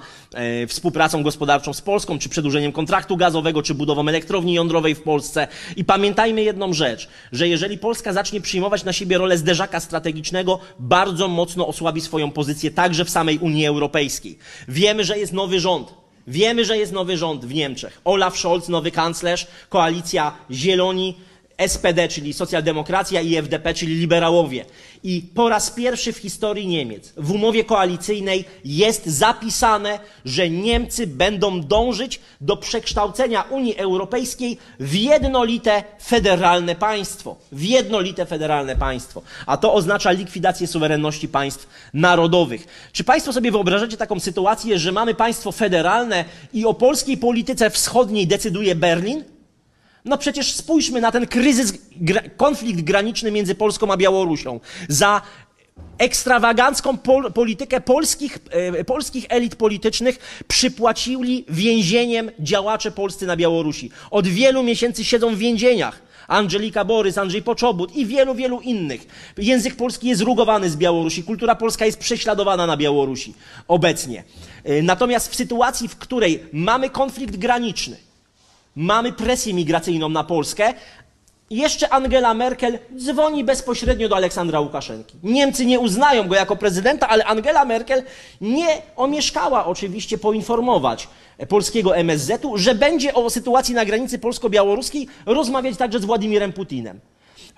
współpracą 0.68 1.24
gospodarczą 1.24 1.74
z 1.74 1.82
Polską, 1.82 2.20
czy 2.20 2.30
przedłużeniem 2.30 2.72
kontraktu 2.72 3.18
gazowego, 3.18 3.62
czy 3.62 3.74
budową 3.74 4.08
elektrowni 4.08 4.54
jądrowej 4.54 4.96
w 4.96 5.02
Polsce. 5.02 5.48
I 5.76 5.86
pamiętajmy 5.86 6.44
jedną 6.44 6.74
rzecz, 6.74 7.10
że 7.32 7.48
jeżeli 7.48 7.78
Polska 7.78 8.14
zacznie 8.14 8.42
przyjmować 8.42 8.84
na 8.84 8.94
siebie 8.94 9.18
rolę 9.18 9.38
zderzaka 9.38 9.80
strategicznego, 9.80 10.60
bardzo 10.80 11.28
mocno 11.28 11.68
osłabi 11.68 12.02
swoją 12.02 12.32
pozycję 12.32 12.72
także 12.72 13.06
w 13.06 13.10
samej 13.10 13.38
Unii 13.38 13.66
Europejskiej. 13.66 14.38
Wiemy, 14.68 15.04
że 15.04 15.20
jest 15.20 15.34
nowy 15.34 15.60
rząd. 15.60 15.94
Wiemy, 16.28 16.66
że 16.66 16.78
jest 16.78 16.92
nowy 16.92 17.18
rząd 17.18 17.46
w 17.46 17.54
Niemczech. 17.54 18.02
Olaf 18.06 18.38
Scholz, 18.38 18.70
nowy 18.70 18.92
kanclerz, 18.92 19.48
koalicja 19.70 20.34
Zieloni, 20.52 21.16
SPD, 21.68 22.08
czyli 22.08 22.34
socjaldemokracja 22.34 23.22
i 23.22 23.36
FDP, 23.36 23.74
czyli 23.74 23.96
liberałowie. 23.96 24.66
I 25.04 25.24
po 25.36 25.50
raz 25.50 25.72
pierwszy 25.72 26.14
w 26.14 26.18
historii 26.18 26.68
Niemiec 26.68 27.14
w 27.18 27.32
umowie 27.32 27.64
koalicyjnej 27.64 28.46
jest 28.66 29.06
zapisane, 29.06 30.00
że 30.26 30.50
Niemcy 30.50 31.08
będą 31.08 31.62
dążyć 31.62 32.20
do 32.42 32.58
przekształcenia 32.58 33.42
Unii 33.42 33.78
Europejskiej 33.78 34.58
w 34.80 34.96
jednolite 34.96 35.84
federalne 36.04 36.76
państwo. 36.76 37.36
W 37.52 37.64
jednolite 37.64 38.26
federalne 38.26 38.76
państwo. 38.76 39.22
A 39.46 39.58
to 39.58 39.74
oznacza 39.74 40.12
likwidację 40.12 40.68
suwerenności 40.68 41.28
państw 41.28 41.68
narodowych. 41.94 42.90
Czy 42.92 43.04
Państwo 43.04 43.34
sobie 43.34 43.52
wyobrażacie 43.52 43.98
taką 43.98 44.20
sytuację, 44.20 44.80
że 44.80 44.92
mamy 44.92 45.14
państwo 45.14 45.52
federalne 45.52 46.26
i 46.54 46.66
o 46.66 46.74
polskiej 46.74 47.18
polityce 47.18 47.70
wschodniej 47.70 48.28
decyduje 48.28 48.76
Berlin? 48.76 49.37
No 50.08 50.18
przecież 50.18 50.54
spójrzmy 50.54 51.02
na 51.02 51.12
ten 51.12 51.28
kryzys, 51.28 51.74
konflikt 52.38 52.82
graniczny 52.82 53.32
między 53.32 53.56
Polską 53.56 53.92
a 53.92 53.98
Białorusią. 53.98 54.60
Za 54.90 55.22
ekstrawagancką 55.98 56.98
pol 56.98 57.34
politykę 57.34 57.82
polskich, 57.82 58.38
e, 58.50 58.84
polskich 58.84 59.26
elit 59.30 59.56
politycznych 59.56 60.44
przypłacili 60.48 61.46
więzieniem 61.50 62.32
działacze 62.40 62.92
polscy 62.92 63.26
na 63.26 63.36
Białorusi. 63.36 63.92
Od 64.12 64.28
wielu 64.28 64.64
miesięcy 64.64 65.04
siedzą 65.06 65.36
w 65.36 65.38
więzieniach. 65.38 66.08
Angelika 66.28 66.86
Borys, 66.86 67.18
Andrzej 67.18 67.42
Poczobut 67.42 67.96
i 67.96 68.06
wielu, 68.06 68.36
wielu 68.36 68.62
innych. 68.62 69.08
Język 69.38 69.76
polski 69.76 70.08
jest 70.08 70.22
rugowany 70.22 70.70
z 70.70 70.76
Białorusi, 70.76 71.24
kultura 71.24 71.56
polska 71.56 71.86
jest 71.86 72.00
prześladowana 72.00 72.68
na 72.68 72.78
Białorusi 72.78 73.34
obecnie. 73.68 74.24
E, 74.64 74.82
natomiast 74.82 75.32
w 75.32 75.36
sytuacji, 75.36 75.88
w 75.88 75.96
której 75.96 76.44
mamy 76.54 76.90
konflikt 76.90 77.38
graniczny, 77.38 77.98
mamy 78.78 79.12
presję 79.14 79.54
migracyjną 79.54 80.10
na 80.10 80.24
Polskę. 80.24 80.74
Jeszcze 81.50 81.90
Angela 81.90 82.34
Merkel 82.34 82.80
dzwoni 82.98 83.44
bezpośrednio 83.44 84.10
do 84.10 84.16
Aleksandra 84.16 84.60
Łukaszenki. 84.60 85.18
Niemcy 85.24 85.66
nie 85.66 85.80
uznają 85.80 86.28
go 86.28 86.36
jako 86.36 86.56
prezydenta, 86.56 87.08
ale 87.08 87.26
Angela 87.26 87.66
Merkel 87.66 88.04
nie 88.42 88.68
omieszkała 88.96 89.66
oczywiście 89.66 90.18
poinformować 90.18 91.08
polskiego 91.50 91.98
MSZ-u, 91.98 92.58
że 92.58 92.76
będzie 92.76 93.14
o 93.14 93.30
sytuacji 93.30 93.76
na 93.76 93.86
granicy 93.86 94.20
polsko-białoruskiej 94.20 95.08
rozmawiać 95.26 95.78
także 95.78 96.00
z 96.00 96.06
Władimirem 96.06 96.54
Putinem. 96.54 97.00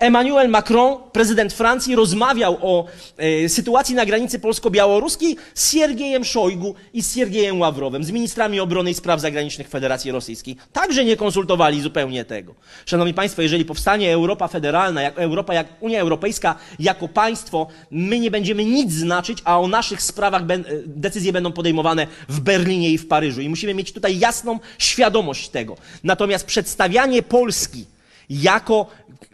Emmanuel 0.00 0.48
Macron, 0.48 0.98
prezydent 1.12 1.52
Francji, 1.52 1.96
rozmawiał 1.96 2.58
o 2.62 2.86
e, 3.16 3.48
sytuacji 3.48 3.94
na 3.94 4.06
granicy 4.06 4.38
polsko-białoruskiej 4.38 5.36
z 5.54 5.72
Siergiejem 5.72 6.24
Szojgu 6.24 6.74
i 6.94 7.02
z 7.02 7.14
Siergiejem 7.14 7.60
Ławrowem, 7.60 8.04
z 8.04 8.10
ministrami 8.10 8.60
obrony 8.60 8.90
i 8.90 8.94
spraw 8.94 9.20
zagranicznych 9.20 9.68
Federacji 9.68 10.10
Rosyjskiej. 10.10 10.56
Także 10.72 11.04
nie 11.04 11.16
konsultowali 11.16 11.80
zupełnie 11.80 12.24
tego. 12.24 12.54
Szanowni 12.86 13.14
Państwo, 13.14 13.42
jeżeli 13.42 13.64
powstanie 13.64 14.12
Europa 14.12 14.48
federalna, 14.48 15.02
jak 15.02 15.18
Europa, 15.18 15.54
jak 15.54 15.66
Unia 15.80 16.00
Europejska 16.00 16.54
jako 16.78 17.08
państwo, 17.08 17.66
my 17.90 18.18
nie 18.18 18.30
będziemy 18.30 18.64
nic 18.64 18.92
znaczyć, 18.92 19.38
a 19.44 19.60
o 19.60 19.68
naszych 19.68 20.02
sprawach 20.02 20.44
ben, 20.44 20.60
e, 20.60 20.64
decyzje 20.86 21.32
będą 21.32 21.52
podejmowane 21.52 22.06
w 22.28 22.40
Berlinie 22.40 22.90
i 22.90 22.98
w 22.98 23.08
Paryżu. 23.08 23.40
I 23.40 23.48
musimy 23.48 23.74
mieć 23.74 23.92
tutaj 23.92 24.18
jasną 24.18 24.58
świadomość 24.78 25.48
tego. 25.48 25.76
Natomiast 26.04 26.46
przedstawianie 26.46 27.22
Polski 27.22 27.84
jako 28.30 28.86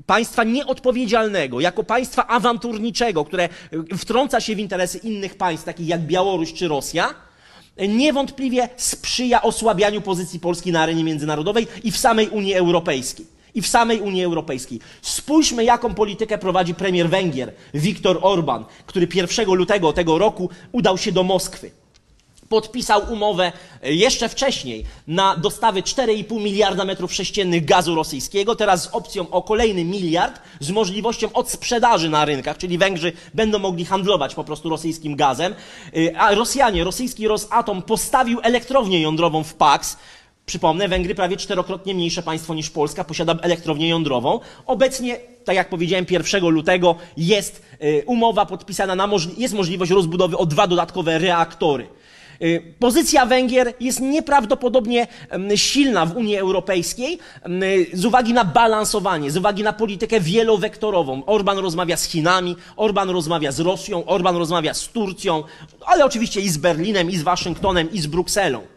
państwa 0.07 0.45
nieodpowiedzialnego, 0.45 1.61
jako 1.61 1.85
państwa 1.85 2.27
awanturniczego, 2.27 3.25
które 3.25 3.49
wtrąca 3.97 4.41
się 4.41 4.57
w 4.57 4.59
interesy 4.59 4.99
innych 4.99 5.35
państw, 5.35 5.65
takich 5.65 5.89
jak 5.89 6.01
Białoruś 6.01 6.53
czy 6.53 6.69
Rosja, 6.69 7.15
niewątpliwie 7.89 8.69
sprzyja 8.77 9.43
osłabianiu 9.43 10.01
pozycji 10.01 10.41
Polski 10.41 10.73
na 10.73 10.81
arenie 10.81 11.05
międzynarodowej 11.05 11.67
i 11.85 11.93
w 11.93 11.97
samej 11.97 12.29
Unii 12.29 12.55
Europejskiej. 12.55 13.27
I 13.55 13.63
w 13.63 13.67
samej 13.67 14.01
Unii 14.01 14.25
Europejskiej. 14.25 14.81
Spójrzmy, 15.03 15.65
jaką 15.65 15.95
politykę 15.95 16.39
prowadzi 16.39 16.75
premier 16.75 17.09
Węgier, 17.11 17.53
Viktor 17.75 18.19
Orban, 18.23 18.65
który 18.87 19.09
1 19.15 19.55
lutego 19.55 19.93
tego 19.93 20.19
roku 20.19 20.51
udał 20.73 20.99
się 20.99 21.13
do 21.13 21.23
Moskwy 21.23 21.71
podpisał 22.49 23.13
umowę 23.13 23.53
e, 23.83 23.93
jeszcze 23.93 24.29
wcześniej 24.29 24.85
na 25.07 25.37
dostawy 25.37 25.83
4,5 25.83 26.43
miliarda 26.43 26.85
metrów 26.85 27.15
sześciennych 27.15 27.65
gazu 27.65 27.95
rosyjskiego, 27.95 28.57
teraz 28.57 28.83
z 28.83 28.87
opcją 28.87 29.31
o 29.31 29.43
kolejny 29.43 29.85
miliard, 29.85 30.41
z 30.61 30.71
możliwością 30.71 31.33
odsprzedaży 31.33 32.09
na 32.11 32.25
rynkach, 32.25 32.59
czyli 32.59 32.79
Węgrzy 32.79 33.13
będą 33.35 33.59
mogli 33.59 33.85
handlować 33.85 34.35
po 34.35 34.45
prostu 34.45 34.69
rosyjskim 34.69 35.17
gazem. 35.17 35.55
E, 35.97 36.21
a 36.21 36.35
Rosjanie, 36.35 36.85
rosyjski 36.85 37.29
Rosatom 37.29 37.83
postawił 37.83 38.41
elektrownię 38.43 39.03
jądrową 39.03 39.45
w 39.45 39.55
Pax, 39.55 39.97
Przypomnę, 40.47 40.89
Węgry 40.89 41.15
prawie 41.15 41.37
czterokrotnie 41.37 41.95
mniejsze 41.95 42.23
państwo 42.23 42.55
niż 42.55 42.71
Polska, 42.71 43.05
posiada 43.05 43.35
elektrownię 43.43 43.89
jądrową. 43.89 44.41
Obecnie, 44.67 45.21
tak 45.45 45.57
jak 45.57 45.69
powiedziałem, 45.69 46.07
1 46.11 46.49
lutego 46.49 46.97
jest 47.17 47.63
e, 47.81 48.05
umowa 48.05 48.47
podpisana, 48.47 48.95
na 48.95 49.09
jest 49.37 49.55
możliwość 49.55 49.91
rozbudowy 49.91 50.37
o 50.37 50.47
dwa 50.47 50.67
dodatkowe 50.67 51.19
reaktory. 51.19 51.89
Y, 52.43 52.75
Pozycja 52.79 53.27
Węgier 53.27 53.73
jest 53.81 54.01
nieprawdopodobnie 54.01 55.07
silna 55.55 56.07
w 56.07 56.17
Unii 56.17 56.37
Europejskiej 56.37 57.19
z 57.93 58.05
uwagi 58.05 58.33
na 58.33 58.45
balansowanie, 58.45 59.31
z 59.31 59.37
uwagi 59.37 59.63
na 59.63 59.73
politykę 59.73 60.21
wielowektorową. 60.21 61.23
Orban 61.27 61.59
rozmawia 61.59 61.97
z 61.97 62.05
Chinami, 62.05 62.57
Orban 62.77 63.11
rozmawia 63.11 63.53
z 63.53 63.61
Rosją, 63.61 64.05
Orban 64.05 64.37
rozmawia 64.37 64.75
z 64.75 64.89
Turcją, 64.89 65.45
ale 65.87 66.05
oczywiście 66.05 66.41
i 66.41 66.49
z 66.49 66.57
Berlinem, 66.57 67.11
i 67.11 67.17
z 67.17 67.23
Waszyngtonem, 67.23 67.93
i 67.93 68.01
z 68.01 68.07
Brukselą. 68.07 68.76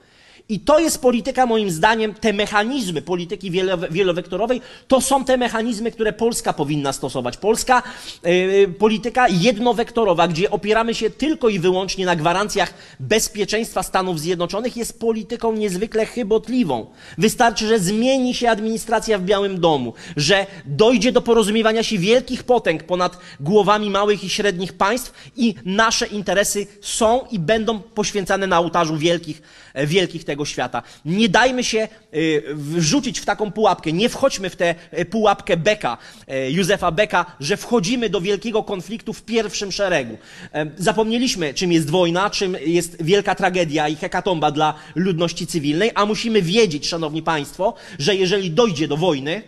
I 0.50 0.60
to 0.60 0.80
jest 0.80 1.02
polityka, 1.02 1.46
moim 1.46 1.72
zdaniem, 1.72 2.14
te 2.14 2.34
mechanizmy 2.34 3.02
polityki 3.02 3.52
wielowe- 3.52 3.92
wielowektorowej, 3.92 4.62
to 4.88 5.02
są 5.02 5.26
te 5.26 5.38
mechanizmy, 5.38 5.92
które 5.92 6.14
Polska 6.14 6.54
powinna 6.54 6.94
stosować. 6.94 7.38
Polska 7.38 7.84
y, 8.26 8.74
polityka 8.80 9.28
jednowektorowa, 9.28 10.28
gdzie 10.28 10.52
opieramy 10.52 10.96
się 10.96 11.10
tylko 11.10 11.50
i 11.50 11.60
wyłącznie 11.60 12.06
na 12.06 12.16
gwarancjach 12.16 12.74
bezpieczeństwa 13.00 13.84
Stanów 13.84 14.20
Zjednoczonych, 14.20 14.78
jest 14.78 15.00
polityką 15.00 15.54
niezwykle 15.54 16.06
chybotliwą. 16.06 16.86
Wystarczy, 17.18 17.68
że 17.68 17.80
zmieni 17.80 18.34
się 18.34 18.50
administracja 18.50 19.18
w 19.18 19.24
Białym 19.24 19.60
Domu, 19.60 19.94
że 20.18 20.46
dojdzie 20.66 21.12
do 21.12 21.22
porozumiewania 21.22 21.84
się 21.84 21.98
wielkich 21.98 22.44
potęg 22.44 22.84
ponad 22.84 23.18
głowami 23.40 23.90
małych 23.90 24.24
i 24.24 24.30
średnich 24.30 24.74
państw 24.74 25.32
i 25.38 25.56
nasze 25.66 26.06
interesy 26.06 26.68
są 26.82 27.22
i 27.32 27.40
będą 27.40 27.80
poświęcane 27.80 28.48
na 28.48 28.60
ołtarzu 28.60 28.98
wielkich, 28.98 29.42
e, 29.74 29.88
wielkich 29.88 30.24
tego 30.24 30.39
świata. 30.46 30.84
Nie 31.06 31.30
dajmy 31.30 31.64
się 31.64 31.88
y, 32.14 32.44
wrzucić 32.56 33.20
w 33.20 33.26
taką 33.26 33.52
pułapkę, 33.52 33.92
nie 33.92 34.10
wchodźmy 34.10 34.50
w 34.50 34.56
tę 34.56 34.76
e, 34.92 35.06
pułapkę 35.06 35.58
Beka, 35.58 35.98
e, 36.28 36.52
Józefa 36.52 36.92
Beka, 36.92 37.26
że 37.40 37.58
wchodzimy 37.58 38.10
do 38.10 38.22
wielkiego 38.22 38.64
konfliktu 38.64 39.14
w 39.14 39.22
pierwszym 39.22 39.72
szeregu. 39.72 40.18
E, 40.54 40.66
Zapomnieliśmy, 40.78 41.54
czym 41.54 41.72
jest 41.72 41.90
wojna, 41.90 42.30
czym 42.30 42.58
jest 42.66 43.04
wielka 43.04 43.36
tragedia 43.36 43.88
i 43.88 43.96
hekatomba 43.96 44.52
dla 44.52 44.74
ludności 44.96 45.48
cywilnej, 45.48 45.92
a 45.96 46.06
musimy 46.06 46.42
wiedzieć, 46.42 46.88
szanowni 46.88 47.24
państwo, 47.24 47.74
że 48.00 48.16
jeżeli 48.16 48.52
dojdzie 48.52 48.88
do 48.88 48.98
wojny, 48.98 49.42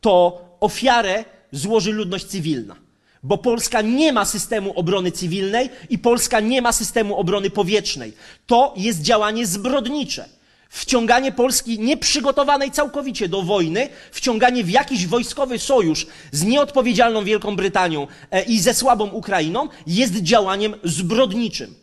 to 0.00 0.44
ofiarę 0.60 1.24
złoży 1.52 1.92
ludność 1.92 2.24
cywilna. 2.24 2.81
Bo 3.22 3.38
Polska 3.38 3.82
nie 3.82 4.12
ma 4.12 4.24
systemu 4.24 4.72
obrony 4.72 5.12
cywilnej 5.12 5.70
i 5.90 5.98
Polska 5.98 6.40
nie 6.40 6.62
ma 6.62 6.72
systemu 6.72 7.16
obrony 7.16 7.50
powietrznej. 7.50 8.12
To 8.46 8.74
jest 8.76 9.02
działanie 9.02 9.46
zbrodnicze. 9.46 10.28
Wciąganie 10.68 11.32
Polski 11.32 11.78
nieprzygotowanej 11.78 12.70
całkowicie 12.70 13.28
do 13.28 13.42
wojny, 13.42 13.88
wciąganie 14.10 14.64
w 14.64 14.70
jakiś 14.70 15.06
wojskowy 15.06 15.58
sojusz 15.58 16.06
z 16.32 16.44
nieodpowiedzialną 16.44 17.24
Wielką 17.24 17.56
Brytanią 17.56 18.06
e, 18.30 18.42
i 18.42 18.60
ze 18.60 18.74
słabą 18.74 19.10
Ukrainą 19.10 19.68
jest 19.86 20.16
działaniem 20.16 20.74
zbrodniczym. 20.84 21.81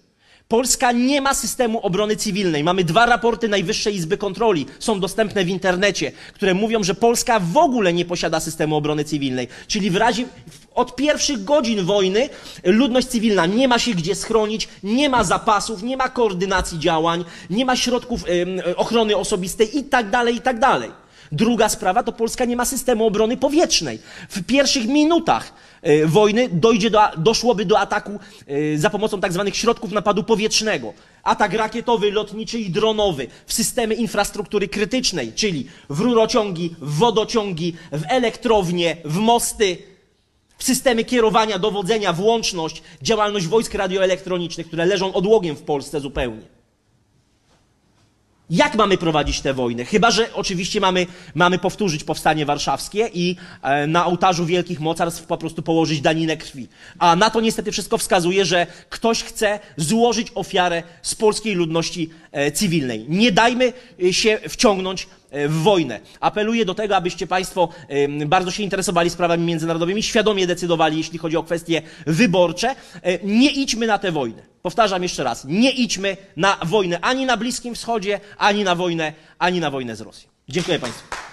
Polska 0.51 0.91
nie 0.91 1.21
ma 1.21 1.33
systemu 1.33 1.79
obrony 1.79 2.15
cywilnej. 2.15 2.63
Mamy 2.63 2.83
dwa 2.83 3.05
raporty 3.05 3.47
Najwyższej 3.47 3.95
Izby 3.95 4.17
Kontroli, 4.17 4.65
są 4.79 4.99
dostępne 4.99 5.45
w 5.45 5.49
internecie, 5.49 6.11
które 6.33 6.53
mówią, 6.53 6.83
że 6.83 6.95
Polska 6.95 7.39
w 7.39 7.57
ogóle 7.57 7.93
nie 7.93 8.05
posiada 8.05 8.39
systemu 8.39 8.75
obrony 8.75 9.03
cywilnej. 9.03 9.47
Czyli 9.67 9.89
w 9.89 9.95
razie 9.95 10.25
od 10.75 10.95
pierwszych 10.95 11.43
godzin 11.43 11.85
wojny 11.85 12.29
ludność 12.63 13.07
cywilna 13.07 13.45
nie 13.45 13.67
ma 13.67 13.79
się 13.79 13.91
gdzie 13.91 14.15
schronić, 14.15 14.67
nie 14.83 15.09
ma 15.09 15.23
zapasów, 15.23 15.83
nie 15.83 15.97
ma 15.97 16.09
koordynacji 16.09 16.79
działań, 16.79 17.25
nie 17.49 17.65
ma 17.65 17.75
środków 17.75 18.23
ochrony 18.75 19.17
osobistej 19.17 19.77
i 19.77 19.83
tak 19.83 20.09
Druga 21.31 21.69
sprawa 21.69 22.03
to 22.03 22.11
Polska 22.11 22.45
nie 22.45 22.55
ma 22.55 22.65
systemu 22.65 23.05
obrony 23.07 23.37
powietrznej. 23.37 23.99
W 24.29 24.43
pierwszych 24.43 24.87
minutach 24.87 25.53
e, 25.81 26.05
wojny 26.05 26.49
dojdzie 26.49 26.89
do, 26.89 26.99
doszłoby 27.17 27.65
do 27.65 27.79
ataku 27.79 28.19
e, 28.47 28.77
za 28.77 28.89
pomocą 28.89 29.21
tak 29.21 29.33
zwanych 29.33 29.55
środków 29.55 29.91
napadu 29.91 30.23
powietrznego. 30.23 30.93
Atak 31.23 31.53
rakietowy, 31.53 32.11
lotniczy 32.11 32.59
i 32.59 32.69
dronowy 32.69 33.27
w 33.45 33.53
systemy 33.53 33.95
infrastruktury 33.95 34.67
krytycznej, 34.67 35.33
czyli 35.33 35.67
w 35.89 35.99
rurociągi, 35.99 36.75
w 36.81 36.97
wodociągi, 36.97 37.73
w 37.91 38.03
elektrownie, 38.07 38.97
w 39.05 39.17
mosty, 39.17 39.77
w 40.57 40.63
systemy 40.63 41.03
kierowania, 41.03 41.59
dowodzenia, 41.59 42.13
włączność, 42.13 42.83
działalność 43.01 43.47
wojsk 43.47 43.73
radioelektronicznych, 43.73 44.67
które 44.67 44.85
leżą 44.85 45.13
odłogiem 45.13 45.55
w 45.55 45.61
Polsce 45.61 45.99
zupełnie. 45.99 46.58
Jak 48.49 48.75
mamy 48.75 48.97
prowadzić 48.97 49.41
tę 49.41 49.53
wojnę? 49.53 49.85
Chyba, 49.85 50.11
że 50.11 50.33
oczywiście 50.33 50.79
mamy, 50.79 51.05
mamy 51.35 51.59
powtórzyć 51.59 52.03
powstanie 52.03 52.45
warszawskie 52.45 53.09
i 53.13 53.35
e, 53.61 53.87
na 53.87 54.05
ołtarzu 54.05 54.45
wielkich 54.45 54.79
mocarstw 54.79 55.25
po 55.25 55.37
prostu 55.37 55.61
położyć 55.61 56.01
daninę 56.01 56.37
krwi. 56.37 56.67
A 56.99 57.15
na 57.15 57.29
to 57.29 57.41
niestety 57.41 57.71
wszystko 57.71 57.97
wskazuje, 57.97 58.45
że 58.45 58.67
ktoś 58.89 59.23
chce 59.23 59.59
złożyć 59.77 60.27
ofiarę 60.35 60.83
z 61.01 61.15
polskiej 61.15 61.55
ludności 61.55 62.09
e, 62.31 62.51
cywilnej. 62.51 63.05
Nie 63.09 63.31
dajmy 63.31 63.73
e, 64.03 64.13
się 64.13 64.39
wciągnąć 64.49 65.07
w 65.31 65.61
wojnę. 65.63 65.99
Apeluję 66.19 66.65
do 66.65 66.73
tego, 66.75 66.95
abyście 66.95 67.27
Państwo 67.27 67.69
bardzo 68.25 68.51
się 68.51 68.63
interesowali 68.63 69.09
sprawami 69.09 69.45
międzynarodowymi, 69.45 70.03
świadomie 70.03 70.47
decydowali, 70.47 70.97
jeśli 70.97 71.17
chodzi 71.19 71.37
o 71.37 71.43
kwestie 71.43 71.81
wyborcze. 72.07 72.75
E, 73.03 73.19
Nie 73.23 73.51
idźmy 73.51 73.87
na 73.87 73.97
tę 73.97 74.11
wojnę. 74.11 74.41
Powtarzam 74.61 75.03
jeszcze 75.03 75.23
raz, 75.23 75.45
nie 75.45 75.71
idźmy 75.71 76.17
na 76.35 76.57
wojnę 76.65 76.99
ani 77.01 77.25
na 77.25 77.37
Bliskim 77.37 77.75
Wschodzie, 77.75 78.19
ani 78.37 78.63
na 78.63 78.75
wojnę, 78.75 79.13
ani 79.39 79.59
na 79.59 79.71
wojnę 79.71 79.95
z 79.95 80.01
Rosją. 80.01 80.29
Dziękuję 80.49 80.79
Państwu. 80.79 81.28